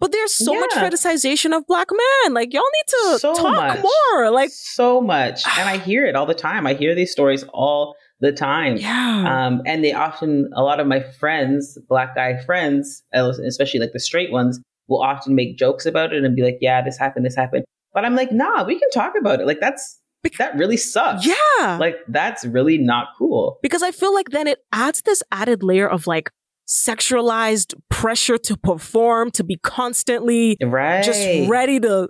[0.00, 2.32] but there's so much fetishization of black men.
[2.32, 3.80] Like y'all need to So talk much.
[3.82, 4.30] more.
[4.30, 5.42] Like so much.
[5.58, 6.68] And I hear it all the time.
[6.68, 8.76] I hear these stories all the time.
[8.76, 9.24] yeah.
[9.46, 13.98] Um, and they often, a lot of my friends, black guy friends, especially like the
[13.98, 17.34] straight ones, will often make jokes about it and be like, yeah, this happened, this
[17.36, 17.64] happened.
[17.92, 19.46] But I'm like, nah, we can talk about it.
[19.48, 19.97] Like, that's,
[20.38, 21.26] that really sucks.
[21.26, 21.76] yeah.
[21.78, 23.58] Like, that's really not cool.
[23.62, 26.30] because I feel like then it adds this added layer of like
[26.68, 31.02] sexualized pressure to perform, to be constantly Right.
[31.02, 32.08] just ready to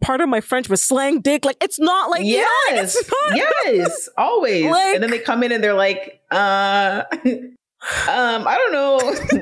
[0.00, 1.44] part of my French, but slang dick.
[1.44, 2.96] Like it's not like you know, like, yes.
[3.10, 3.36] not
[3.66, 4.08] yes.
[4.16, 4.64] Always.
[4.66, 7.48] Like- and then they come in and they're like, uh, um,
[8.08, 8.98] I don't know.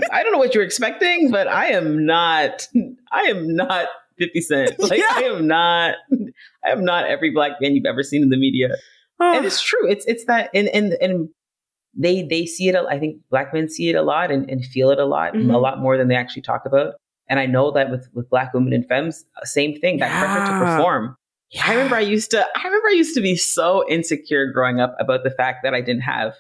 [0.13, 2.69] I don't know what you're expecting, but I am not,
[3.11, 3.89] I am not
[4.21, 4.75] 50 Cent.
[4.79, 5.07] Like, Yeah.
[5.11, 5.95] I am not,
[6.65, 8.69] I am not every black man you've ever seen in the media.
[9.19, 9.91] Oh, and it's true.
[9.91, 11.29] It's it's that and and and
[11.95, 12.77] they they see it.
[12.77, 15.53] I think black men see it a lot and, and feel it a lot, Mhm.
[15.53, 16.95] a lot more than they actually talk about.
[17.29, 19.99] And I know that with with black women and femmes, uh, same thing.
[19.99, 21.17] That pressure to perform.
[21.51, 21.63] yeah.
[21.67, 22.39] I remember I used to.
[22.57, 25.81] I remember I used to be so insecure growing up about the fact that I
[25.81, 26.33] didn't have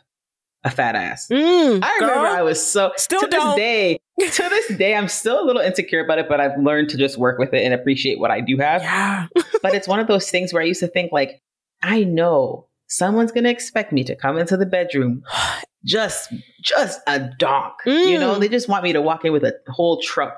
[0.64, 1.26] a fat ass.
[1.30, 2.26] Mm, I remember girl.
[2.36, 3.46] I was so Still to don't.
[3.50, 3.98] this day.
[4.20, 7.16] To this day, I'm still a little insecure about it, but I've learned to just
[7.18, 9.26] work with it and appreciate what I do have yeah.
[9.62, 11.40] but it's one of those things where I used to think like,
[11.82, 15.22] I know someone's gonna expect me to come into the bedroom
[15.84, 17.74] just just a donk.
[17.86, 18.40] You know, Mm.
[18.40, 20.36] they just want me to walk in with a whole truck.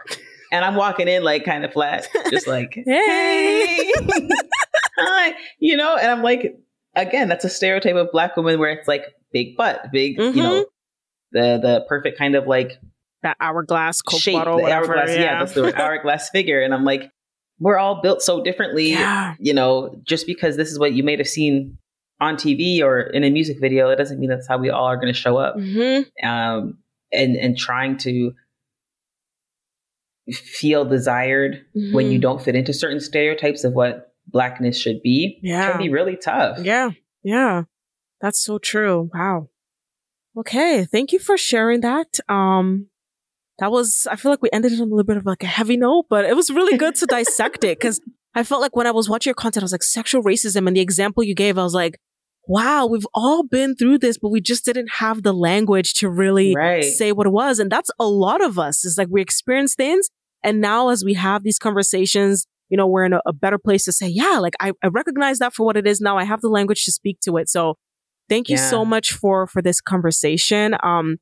[0.52, 3.76] And I'm walking in like kind of flat, just like, Hey.
[3.76, 3.92] hey,
[4.98, 6.54] hi, you know, and I'm like,
[6.94, 10.34] again, that's a stereotype of black women where it's like big butt, big, Mhm.
[10.36, 10.66] you know,
[11.32, 12.78] the the perfect kind of like
[13.22, 14.96] That hourglass Coke shape, bottle, whatever.
[14.96, 15.22] hourglass, yeah.
[15.22, 15.38] yeah.
[15.38, 16.60] that's the word, hourglass figure.
[16.62, 17.10] And I'm like,
[17.60, 19.34] we're all built so differently yeah.
[19.38, 21.78] you know, just because this is what you may have seen
[22.20, 24.96] on TV or in a music video, it doesn't mean that's how we all are
[24.96, 25.54] going to show up.
[25.56, 26.78] hmm Um,
[27.12, 28.32] and and trying to
[30.30, 35.72] feel desired when you don't fit into certain stereotypes of what blackness should be Yeah.
[35.72, 36.58] can be really tough.
[36.60, 36.90] Yeah.
[37.24, 37.64] Yeah.
[38.20, 39.10] That's so true.
[39.12, 39.48] Wow.
[40.36, 40.84] Okay.
[40.84, 42.18] Thank you for sharing that.
[42.28, 42.86] Um,
[43.58, 45.46] that was, I feel like we ended it on a little bit of like a
[45.46, 48.00] heavy note, but it was really good to dissect it because
[48.34, 50.76] I felt like when I was watching your content, I was like, sexual racism and
[50.76, 51.98] the example you gave, I was like,
[52.48, 56.54] wow, we've all been through this, but we just didn't have the language to really
[56.56, 56.82] Right.
[56.82, 57.58] say what it was.
[57.58, 58.84] And that's a lot of us.
[58.84, 60.08] It's like we experience things.
[60.42, 63.84] And now as we have these conversations, you know, we're in a, a better place
[63.84, 66.16] to say, yeah, like I, I recognize that for what it is now.
[66.18, 67.48] I have the language to speak to it.
[67.48, 67.76] So
[68.28, 68.70] thank you Yeah.
[68.70, 70.74] so much for, for this conversation.
[70.82, 71.18] Um,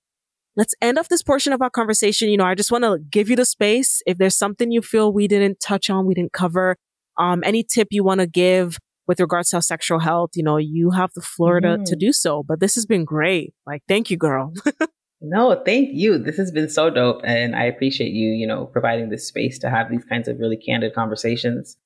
[0.60, 2.28] let's end off this portion of our conversation.
[2.28, 4.02] You know, I just want to give you the space.
[4.04, 6.76] If there's something you feel we didn't touch on, we didn't cover,
[7.18, 8.76] um, any tip you want to give
[9.08, 11.98] with regards to sexual health, you know, you have the floor to, to Mhm.
[11.98, 12.42] do so.
[12.46, 13.54] But this has been great.
[13.66, 14.52] Like, thank you, girl.
[15.22, 16.16] No, thank you.
[16.16, 17.20] This has been so dope.
[17.24, 20.56] And I appreciate you, you know, providing this space to have these kinds of really
[20.56, 21.76] candid conversations.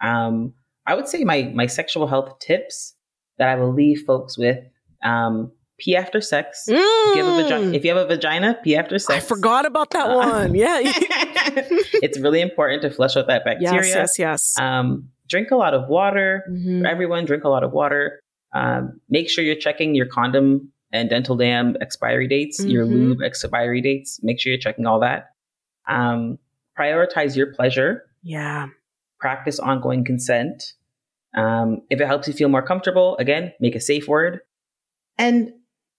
[0.00, 0.54] Um,
[0.86, 2.94] I would say my my sexual health tips
[3.38, 4.58] that I will leave folks with.
[5.02, 5.50] Um,
[5.84, 6.64] pee after sex.
[6.66, 6.76] If,
[7.16, 7.74] you have a vagi- Mm.
[7.74, 9.22] if you have a vagina, pee after sex.
[9.24, 10.54] I forgot about that Uh, one.
[10.54, 10.80] Yeah.
[12.02, 13.94] it's really important to flush out that yes, bacteria.
[13.96, 14.54] yes, yes.
[14.58, 16.42] Um, drink a lot of water.
[16.50, 16.82] Mhm.
[16.82, 18.20] For everyone, drink a lot of water.
[18.54, 22.90] Um, make sure you're checking your condom and dental dam expiry dates, your Mhm.
[22.92, 24.20] lube expiry dates.
[24.22, 25.26] Make sure you're checking all that.
[25.88, 26.38] Um,
[26.78, 28.04] prioritize your pleasure.
[28.22, 28.68] Yeah.
[29.20, 30.72] Practice ongoing consent.
[31.36, 34.40] Um, if it helps you feel more comfortable, again, make a safe word.
[35.18, 35.52] And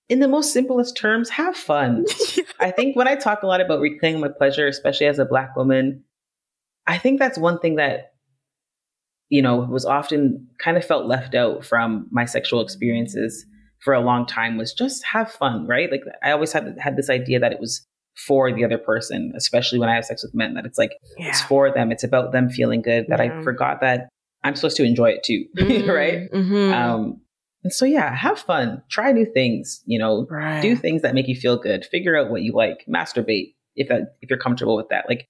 [0.10, 2.06] in the most simplest terms, have fun.
[2.60, 5.56] I think when I talk a lot about reclaiming my pleasure, especially as a black
[5.56, 6.03] woman,
[6.86, 8.14] I think that's one thing that,
[9.30, 13.45] you know, was often kind of felt left out from my sexual experiences
[13.80, 15.91] for a long time was just have fun, right?
[15.91, 17.86] Like I always had had this idea that it was
[18.28, 21.30] for the other person, especially when I have sex with men, that it's like yeah.
[21.30, 23.06] it's for them, it's about them feeling good.
[23.10, 23.39] That yeah.
[23.39, 24.10] I forgot that
[24.43, 25.89] I'm supposed to enjoy it too, mm-hmm.
[25.89, 26.32] right?
[26.32, 26.74] Mm-hmm.
[26.74, 27.22] Um,
[27.66, 30.61] and so yeah, have fun, try new things, you know, right.
[30.61, 34.18] do things that make you feel good, figure out what you like, masturbate if that
[34.22, 35.05] if you're comfortable with that.
[35.09, 35.28] Like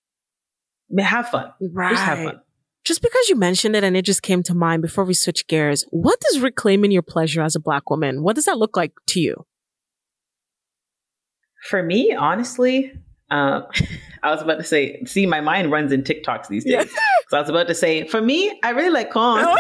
[0.99, 1.53] have fun.
[1.61, 1.91] Right.
[1.91, 2.41] Just have fun.
[2.83, 5.85] Just because you mentioned it and it just came to mind before we switch gears,
[5.91, 9.21] what does reclaiming your pleasure as a black woman, what does that look like to
[9.21, 9.45] you?
[11.69, 12.91] For me, honestly,
[13.31, 13.61] uh,
[14.23, 16.73] I was about to say, see, my mind runs in TikToks these days.
[16.73, 16.83] Yeah.
[17.29, 19.45] so I was about to say, for me, I really like corn.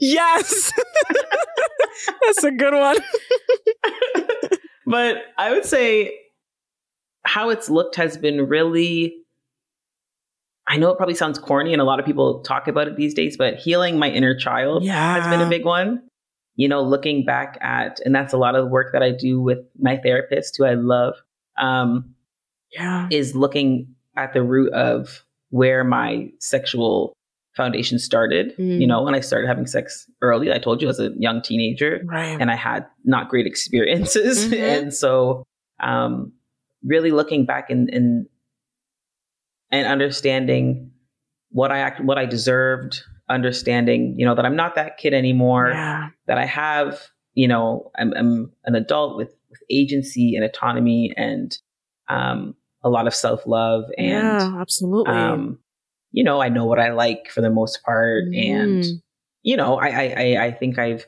[0.00, 0.72] yes.
[2.24, 2.96] That's a good one.
[4.86, 6.18] but I would say
[7.24, 9.14] how it's looked has been really
[10.70, 13.12] I know it probably sounds corny and a lot of people talk about it these
[13.12, 15.20] days, but healing my inner child yeah.
[15.20, 16.00] has been a big one.
[16.54, 19.40] You know, looking back at, and that's a lot of the work that I do
[19.40, 21.14] with my therapist, who I love,
[21.58, 22.14] um,
[22.72, 23.08] yeah.
[23.10, 27.14] is looking at the root of where my sexual
[27.56, 28.56] foundation started.
[28.58, 28.80] Mm.
[28.80, 32.02] You know, when I started having sex early, I told you as a young teenager,
[32.04, 32.40] right.
[32.40, 34.40] and I had not great experiences.
[34.50, 34.54] Mm-hmm.
[34.54, 35.44] and so,
[35.80, 36.32] um,
[36.84, 38.26] really looking back and, and
[39.70, 40.90] and understanding
[41.50, 45.70] what I act, what I deserved, understanding, you know, that I'm not that kid anymore,
[45.70, 46.08] yeah.
[46.26, 47.00] that I have,
[47.34, 51.56] you know, I'm, I'm, an adult with, with agency and autonomy and
[52.08, 55.14] um, a lot of self love and yeah, absolutely.
[55.14, 55.58] Um,
[56.12, 58.50] you know, I know what I like for the most part, mm.
[58.50, 58.84] and
[59.42, 61.06] you know, I, I I think I've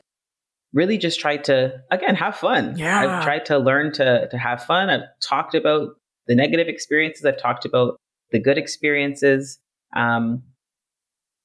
[0.73, 2.77] really just tried to again have fun.
[2.77, 4.89] Yeah, I've tried to learn to to have fun.
[4.89, 5.95] I've talked about
[6.27, 7.25] the negative experiences.
[7.25, 7.97] I've talked about
[8.31, 9.59] the good experiences,
[9.95, 10.43] um,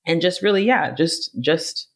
[0.06, 1.88] and just really, yeah, just just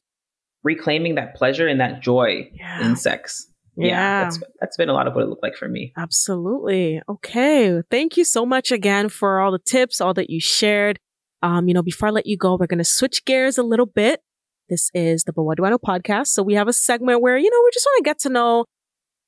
[0.65, 2.85] reclaiming that pleasure and that joy yeah.
[2.85, 3.47] in sex.
[3.77, 5.93] Yeah, yeah, that's that's been a lot of what it looked like for me.
[5.97, 7.01] Absolutely.
[7.09, 7.81] Okay.
[7.91, 10.99] Thank you so much again for all the tips, all that you shared.
[11.43, 14.21] Um, you know, before I let you go, we're gonna switch gears a little bit.
[14.69, 16.29] This is the But What Do I Know podcast.
[16.29, 18.65] So we have a segment where, you know, we just want to get to know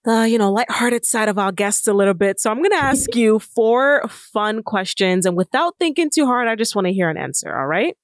[0.04, 2.40] the, you know, lighthearted side of our guests a little bit.
[2.40, 5.26] So I'm going to ask you four fun questions.
[5.26, 7.54] And without thinking too hard, I just want to hear an answer.
[7.54, 7.96] All right.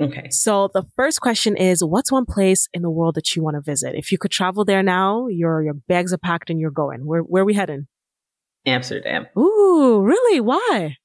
[0.00, 0.28] Okay.
[0.30, 3.62] So the first question is, what's one place in the world that you want to
[3.62, 3.94] visit?
[3.94, 7.06] If you could travel there now, your, your bags are packed and you're going.
[7.06, 7.86] Where, where are we heading?
[8.66, 9.26] Amsterdam.
[9.38, 10.40] Ooh, really?
[10.40, 10.96] Why?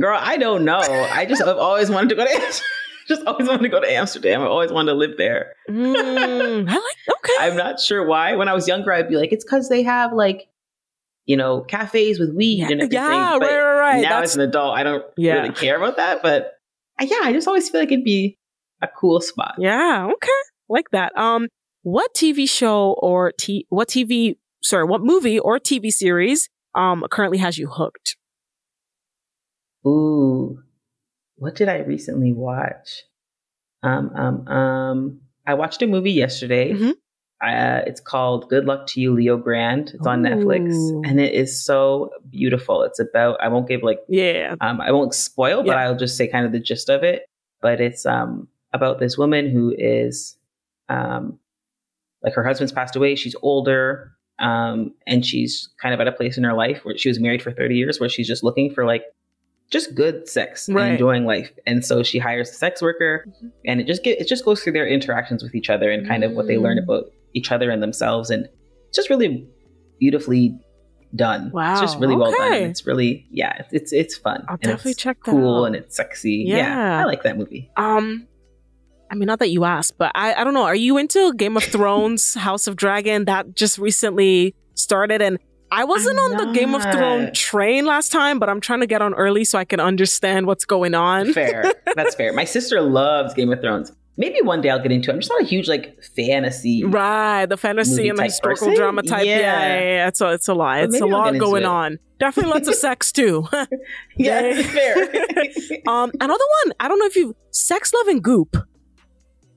[0.00, 0.78] Girl, I don't know.
[0.78, 2.68] I just have always wanted to go to Amsterdam
[3.08, 4.42] just always wanted to go to Amsterdam.
[4.42, 5.54] I always wanted to live there.
[5.68, 7.32] mm, I like okay.
[7.40, 8.36] I'm not sure why.
[8.36, 10.48] When I was younger, I'd be like, it's because they have like,
[11.26, 12.92] you know, cafes with weed yeah, and everything.
[12.92, 14.02] Yeah, but right, right, right.
[14.02, 15.34] Now That's, as an adult, I don't yeah.
[15.34, 16.22] really care about that.
[16.22, 16.52] But
[17.00, 18.38] uh, yeah, I just always feel like it'd be
[18.80, 19.54] a cool spot.
[19.58, 20.30] Yeah, okay,
[20.68, 21.16] like that.
[21.16, 21.48] Um,
[21.82, 27.38] what TV show or t what TV sorry, what movie or TV series um currently
[27.38, 28.16] has you hooked?
[29.86, 30.62] Ooh,
[31.36, 33.02] what did I recently watch?
[33.82, 36.72] Um, um, um, I watched a movie yesterday.
[36.72, 36.90] Mm-hmm.
[37.44, 39.90] Uh, it's called Good Luck to You, Leo Grande.
[39.94, 40.70] It's on Netflix,
[41.04, 42.84] and it is so beautiful.
[42.84, 45.82] It's about I won't give like yeah, um, I won't spoil, but yeah.
[45.82, 47.24] I'll just say kind of the gist of it.
[47.60, 50.36] But it's um about this woman who is
[50.88, 51.40] um
[52.22, 53.16] like her husband's passed away.
[53.16, 57.08] She's older, um, and she's kind of at a place in her life where she
[57.08, 59.02] was married for thirty years, where she's just looking for like
[59.72, 60.84] just good sex right.
[60.84, 61.50] and enjoying life.
[61.66, 63.48] And so she hires a sex worker mm-hmm.
[63.64, 66.22] and it just get it just goes through their interactions with each other and kind
[66.22, 66.84] of what they learn mm.
[66.84, 68.46] about each other and themselves and
[68.88, 69.48] it's just really
[69.98, 70.54] beautifully
[71.16, 71.50] done.
[71.52, 71.72] Wow.
[71.72, 72.20] It's just really okay.
[72.20, 72.62] well done.
[72.64, 74.44] It's really yeah, it's it's fun.
[74.48, 75.64] I'll definitely check that cool out.
[75.64, 76.44] and it's sexy.
[76.46, 76.56] Yeah.
[76.58, 77.00] yeah.
[77.00, 77.70] I like that movie.
[77.76, 78.28] Um
[79.10, 80.64] I mean, not that you asked, but I, I don't know.
[80.64, 83.26] Are you into Game of Thrones, House of Dragon?
[83.26, 85.38] That just recently started, and
[85.72, 86.46] I wasn't I'm on not.
[86.52, 89.58] the Game of Thrones train last time, but I'm trying to get on early so
[89.58, 91.32] I can understand what's going on.
[91.32, 91.72] fair.
[91.96, 92.34] That's fair.
[92.34, 93.90] My sister loves Game of Thrones.
[94.18, 95.14] Maybe one day I'll get into it.
[95.14, 96.84] I'm just not a huge like fantasy.
[96.84, 97.46] Right.
[97.46, 98.78] The fantasy and the historical person?
[98.78, 99.24] drama type.
[99.24, 99.38] Yeah.
[99.38, 100.08] Yeah, yeah, yeah.
[100.08, 100.82] It's a, it's a lot.
[100.82, 101.98] It's a lot going on.
[102.18, 103.48] Definitely lots of sex too.
[104.16, 104.96] yeah, fair.
[105.88, 106.74] um, another one.
[106.78, 108.56] I don't know if you sex, love, and goop.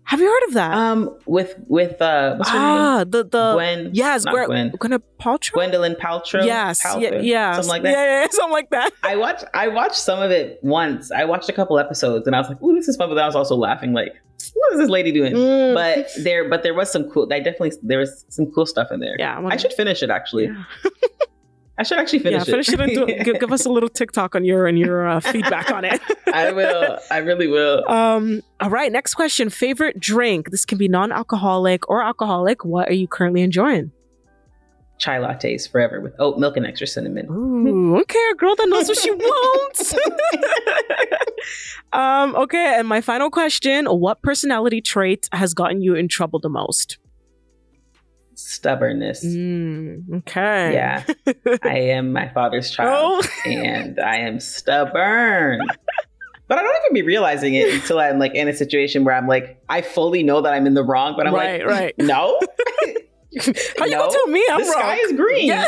[0.06, 0.72] Have you heard of that?
[0.72, 3.12] Um, with with uh, ah, name?
[3.12, 3.90] the the Gwen.
[3.94, 4.46] Yes, Gwen.
[4.46, 4.72] Gwen.
[4.72, 5.54] Gwyneth Paltrow.
[5.54, 6.46] Gwendolyn Paltrow.
[6.46, 7.92] Yes, Paltrow, yeah, yeah, something like that.
[7.92, 8.94] Yeah, yeah, something like that.
[9.04, 11.12] I watched I watched some of it once.
[11.12, 13.26] I watched a couple episodes and I was like, "Ooh, this is fun," but I
[13.26, 14.16] was also laughing like,
[14.54, 15.34] what is this lady doing?
[15.34, 15.74] Mm.
[15.74, 17.32] But there, but there was some cool.
[17.32, 19.16] I definitely there was some cool stuff in there.
[19.18, 20.46] Yeah, I should finish it actually.
[20.46, 20.64] Yeah.
[21.78, 22.80] I should actually finish yeah, finish it.
[22.80, 25.72] it and do, give, give, us a little TikTok on your and your uh, feedback
[25.72, 26.00] on it.
[26.34, 27.00] I will.
[27.12, 27.90] I really will.
[27.90, 28.42] Um.
[28.62, 28.92] All right.
[28.92, 29.50] Next question.
[29.50, 30.52] Favorite drink.
[30.52, 32.64] This can be non-alcoholic or alcoholic.
[32.64, 33.92] What are you currently enjoying?
[34.98, 37.28] chai lattes forever with oat milk and extra cinnamon.
[37.30, 39.94] Ooh, okay, a girl that knows what she wants.
[41.94, 46.50] um, okay, and my final question: What personality trait has gotten you in trouble the
[46.50, 46.98] most?
[48.48, 49.26] Stubbornness.
[49.26, 50.74] Mm, okay.
[50.74, 51.04] Yeah,
[51.64, 53.50] I am my father's child, oh.
[53.50, 55.62] and I am stubborn.
[56.48, 59.28] But I don't even be realizing it until I'm like in a situation where I'm
[59.28, 61.96] like, I fully know that I'm in the wrong, but I'm right, like, right.
[61.98, 62.40] no,
[63.80, 64.80] How you gonna tell me I'm the wrong?
[64.80, 65.48] sky is green.
[65.48, 65.66] Yeah.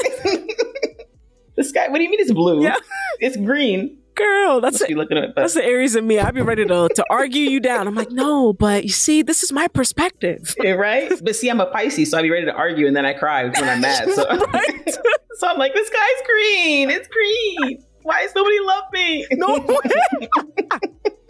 [1.55, 1.87] the sky.
[1.87, 2.61] What do you mean it's blue?
[2.61, 2.77] Yeah.
[3.19, 3.97] it's green.
[4.17, 6.17] Girl, that's looking at, that's the Aries in me.
[6.19, 7.87] I'd be ready to to argue you down.
[7.87, 10.55] I'm like, no, but you see, this is my perspective.
[10.67, 11.11] Yeah, right?
[11.23, 13.43] But see, I'm a Pisces, so I'd be ready to argue, and then I cry
[13.45, 14.09] when I'm mad.
[14.09, 14.97] So, right?
[15.37, 16.89] so I'm like, this guy's green.
[16.89, 17.83] It's green.
[18.01, 19.27] Why does nobody love me?
[19.33, 19.81] No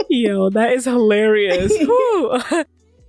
[0.09, 1.73] Yo, that is hilarious.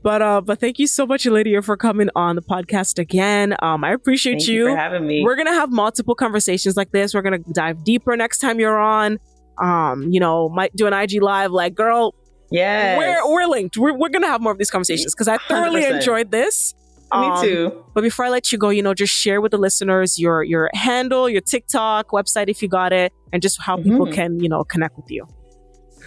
[0.03, 3.57] But uh, but thank you so much, Lydia, for coming on the podcast again.
[3.61, 4.55] Um, I appreciate you.
[4.55, 5.25] you for having me.
[5.25, 7.15] We're gonna have multiple conversations like this.
[7.15, 9.19] We're gonna dive deeper next time you're on.
[9.61, 11.51] Um, you know, might do an IG live.
[11.51, 12.15] Like, girl,
[12.51, 13.77] yeah, we're we're linked.
[13.77, 15.97] We're we're gonna have more of these conversations because I thoroughly 100%.
[15.97, 16.75] enjoyed this.
[17.11, 17.85] Um, Me too.
[17.95, 20.71] But before I let you go, you know, just share with the listeners your your
[20.75, 23.91] handle, your TikTok website if you got it, and just how mm-hmm.
[23.91, 25.27] people can you know connect with you.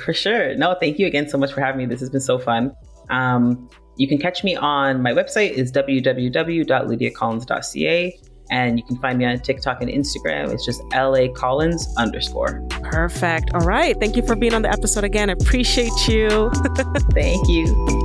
[0.05, 0.55] For sure.
[0.55, 1.85] No, thank you again so much for having me.
[1.85, 2.73] This has been so fun.
[3.09, 8.19] Um, you can catch me on my website is www.lydiacollins.ca
[8.51, 10.51] and you can find me on TikTok and Instagram.
[10.51, 12.61] It's just LA Collins underscore.
[12.69, 13.51] Perfect.
[13.53, 13.97] All right.
[13.99, 15.29] Thank you for being on the episode again.
[15.29, 16.51] I appreciate you.
[17.13, 18.00] Thank you.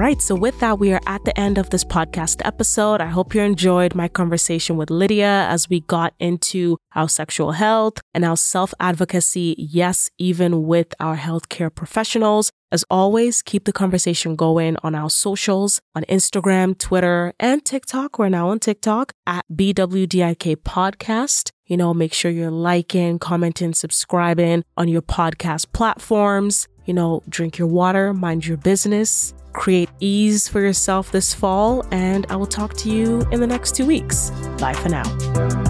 [0.00, 3.02] Right, so with that, we are at the end of this podcast episode.
[3.02, 8.00] I hope you enjoyed my conversation with Lydia as we got into our sexual health
[8.14, 9.54] and our self advocacy.
[9.58, 12.50] Yes, even with our healthcare professionals.
[12.72, 18.18] As always, keep the conversation going on our socials on Instagram, Twitter, and TikTok.
[18.18, 21.50] We're now on TikTok at BWDIK Podcast.
[21.70, 26.68] You know, make sure you're liking, commenting, subscribing on your podcast platforms.
[26.84, 32.26] You know, drink your water, mind your business create ease for yourself this fall, and
[32.30, 34.30] I will talk to you in the next two weeks.
[34.58, 35.69] Bye for now.